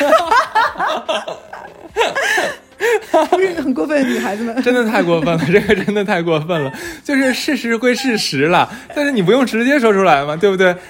[3.32, 4.62] 不是很过分的女孩子们。
[4.62, 6.72] 真的太过分了， 这个真的太过分了。
[7.04, 10.76] 就是事实归事实了，但是你不用直接说出来嘛，对不对？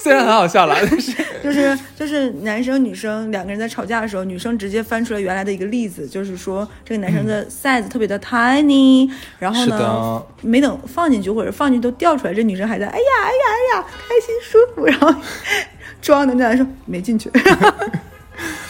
[0.00, 15.14] 虽然很好笑了，但 是就是就是男生女生两个人在吵架的时候，女生直接翻出来原来的一个例子，就是说这个男生的 size 特别的 tiny，、然后是呢的没等放进去或者放进去都掉出来，这女生还在哎呀哎呀哎呀开心舒服，然后
[16.00, 17.30] 装的那男生没进去。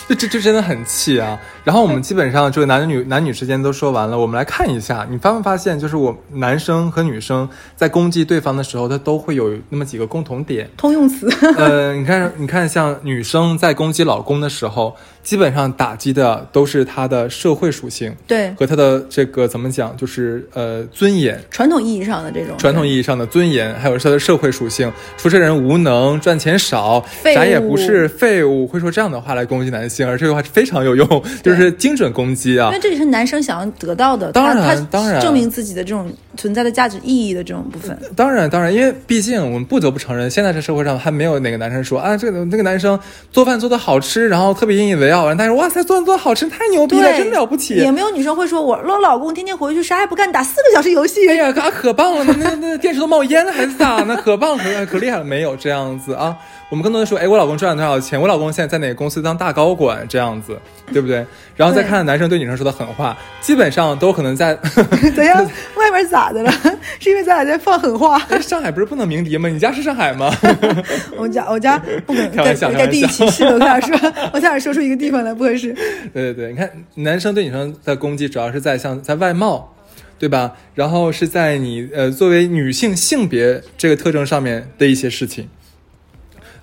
[0.09, 1.39] 这这这真的很气啊！
[1.65, 7.47] 然后我们基本上这个男女男女之间都说完了，我们来看一下，你发没发现，就是我男生和女生
[7.77, 10.67] 在攻击对方的时候，他都会有那么几个共同点。
[10.79, 11.29] 通用词，
[11.59, 21.39] 呃，你看，你看，像女生在攻击老公的时候，基本上打击的都是他的社会属性对和他的这个怎么讲，就是呃尊严。
[21.51, 31.07] 传统意义上的这种传统意义上的尊严，还有他的社会属性，说这人无能、赚钱少、废物啥也不是、废物，会说这样的话来攻击男性，而这句话非常有用，
[31.43, 32.79] 就是精准攻击啊因为！
[32.81, 37.99] 这也是男生想要得到的，当然他他当然证明自己的这种存在的价值意义的这种部分。
[38.15, 42.99] 当然，当然，因为毕竟我们不得不承认，现在这社会上还没有哪个男生说啊，这个那个男生
[43.33, 47.75] 做饭做的好吃，然后特别引以为傲，然后他说哇塞，做饭做的好吃，太牛逼了，真了不起。
[47.75, 51.29] 也没有女生会说我我老公天天回去啥也不干，打四个小时游戏。
[51.29, 54.05] 哎呀，可可棒了，那那那电视都冒烟了还是咋？
[54.07, 56.37] 那可棒可可厉害了，没有这样子啊。
[56.71, 58.21] 我们更多的说，哎，我老公赚了多少钱？
[58.21, 60.07] 我老公现在在哪个公司当大高管？
[60.07, 60.59] 这样子，
[60.93, 61.25] 对不对？
[61.57, 64.55] 然后再看男生对女生说的狠话，基本上都可能在。
[65.17, 65.43] 怎样？
[65.77, 66.53] 外面咋的了？
[67.01, 68.19] 是因为咱俩在放狠话？
[68.29, 69.49] 哎，上海不是不能鸣笛吗？
[69.49, 70.31] 你家是上海吗？
[71.17, 75.73] 我们家我家不可能 开玩笑在在地域歧视的，我差点说，我差点说出一个地方来，不合适。
[76.13, 79.75] 对对对，你看男生对女生的攻击主要是在像在外貌，
[80.19, 80.53] 对吧？
[80.75, 85.49] 然后是在你呃作为女性性别这个特征上面的一些事情。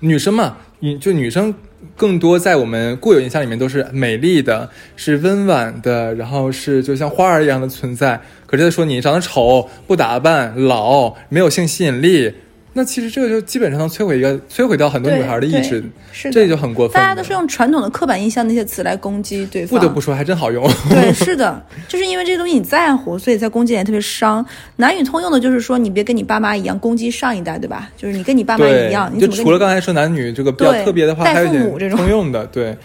[0.00, 1.54] 女生嘛，你就女生
[1.96, 8.20] 更多在我们固有印象里面都是美丽的，是温婉的，然后是就像花儿一样的存在。
[8.46, 12.32] 可是他说你长得丑、不打扮、老、没有性吸引力，
[12.76, 16.92] 那其实这个就基本上能摧毁一个摧毁掉很多女孩的意志，是这就很过分。
[16.92, 19.80] 大家都是用传统的刻板印象那些词来攻击对方。
[19.80, 20.62] 不得不说还真好用。
[20.90, 24.44] 对，是的，就是因为这些东西你在乎，所以在攻击也特别伤。
[24.76, 27.90] 男女通用的就是说，你别跟你爸妈一样攻击上一代，对吧？
[27.96, 32.44] 就是你跟你爸妈一样，你就除了刚才说男女这个比较特别的话，还有一点通用的。
[32.48, 32.76] 对，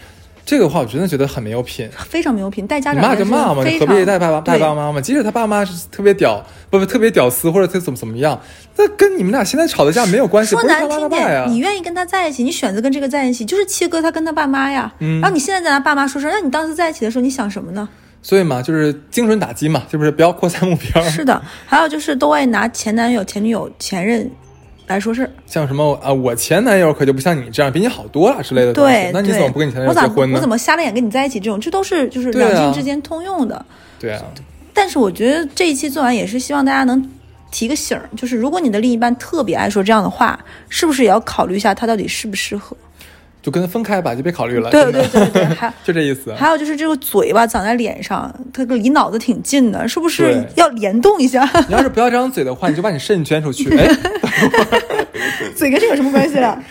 [0.52, 1.88] 这个话我真的觉得很没有品。
[2.10, 5.00] 非常没有品，带家长骂就骂嘛，何必带爸爸带爸妈嘛？
[5.00, 8.38] 即使他爸妈是特别屌，不不特别屌丝，或者他怎么怎么样，
[8.76, 11.48] 那跟你们俩现在吵的架没有关系，说难听点，。
[11.48, 14.92] 你愿意跟他在一起，你选择跟这个在一起，就是切割他跟他爸妈呀。
[14.98, 17.88] 嗯然后你现在在他爸妈说事儿，那你当时在一起的时候，你想什么呢？
[18.20, 20.10] 所以嘛，就是精准打击嘛，是不是？
[20.10, 21.02] 不要扩散目标。
[21.04, 24.30] 是的，还有就是都爱拿前男友、前女友、前任
[24.92, 25.30] 来说事儿。
[25.46, 28.92] 像什么啊，我前男友可就不像你这样，比你好多了之类的东西。
[28.92, 30.48] 对，那你怎么不跟你前男友结婚呢我怎？
[30.48, 31.40] 么瞎了眼跟你在一起？
[31.40, 33.64] 这种，这都是就是两性之间通用的。
[33.98, 34.22] 对啊，
[34.74, 37.10] 但是我觉得这一期做完也是希望大家能
[37.50, 40.38] 提个醒儿，就是如果你的另一半特别爱说这样的话，
[40.68, 42.76] 是不是也要考虑一下他到底适不适合？
[43.42, 44.70] 就跟他分开吧，就别考虑了。
[44.70, 46.32] 对对对对， 还就这意思。
[46.34, 51.42] 还有就是这个嘴巴长在脸上，它离脑子挺近的，是不是要联动一下？
[51.68, 53.68] 你要是不要张嘴的话，你就把你肾捐出去。
[53.76, 53.88] 哎，
[55.56, 56.62] 嘴跟这有什么关系了？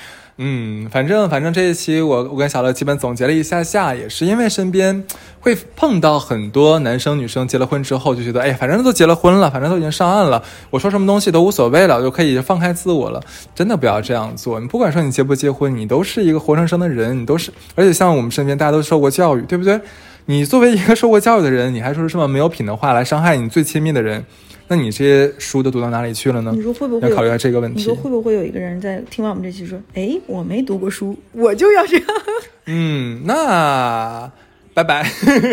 [0.43, 5.03] 嗯，反正反正这一期我我跟小乐基本总结了一下下，也是因为身边
[5.39, 13.21] 会碰到很多男生女生结了婚之后就觉得，哎，反正都结了婚了，反正都已经上岸了，我说什么东西都无所谓了，就可以放开自我了。
[13.53, 19.79] 真的不要这样做，你不管说你结不结婚，你都是一个活生生的人，你都是，而且像我们身边大家都受过教育，对不对？
[20.25, 24.25] 你作为一个受过教育的人，你还说什么没有品的话来伤害你最亲密的人，
[24.71, 26.53] 那你这些书都读到哪里去了呢？
[26.55, 27.93] 你说会不会有要考虑一下这个问题你说。
[27.93, 32.07] 会不会有一个人在听完我们这期说，哎，我没读过书，我就要这样？
[32.67, 34.31] 嗯，那
[34.73, 35.03] 拜拜，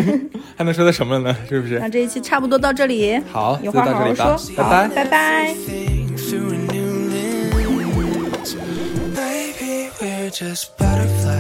[0.57, 1.37] 还能说的什么呢？
[1.49, 1.89] 是不是那？
[1.89, 4.89] 这一期差不多到这里，好，有话好好就到这里吧说，，拜拜。
[4.95, 5.57] 拜拜。
[10.31, 11.38] just butterflies.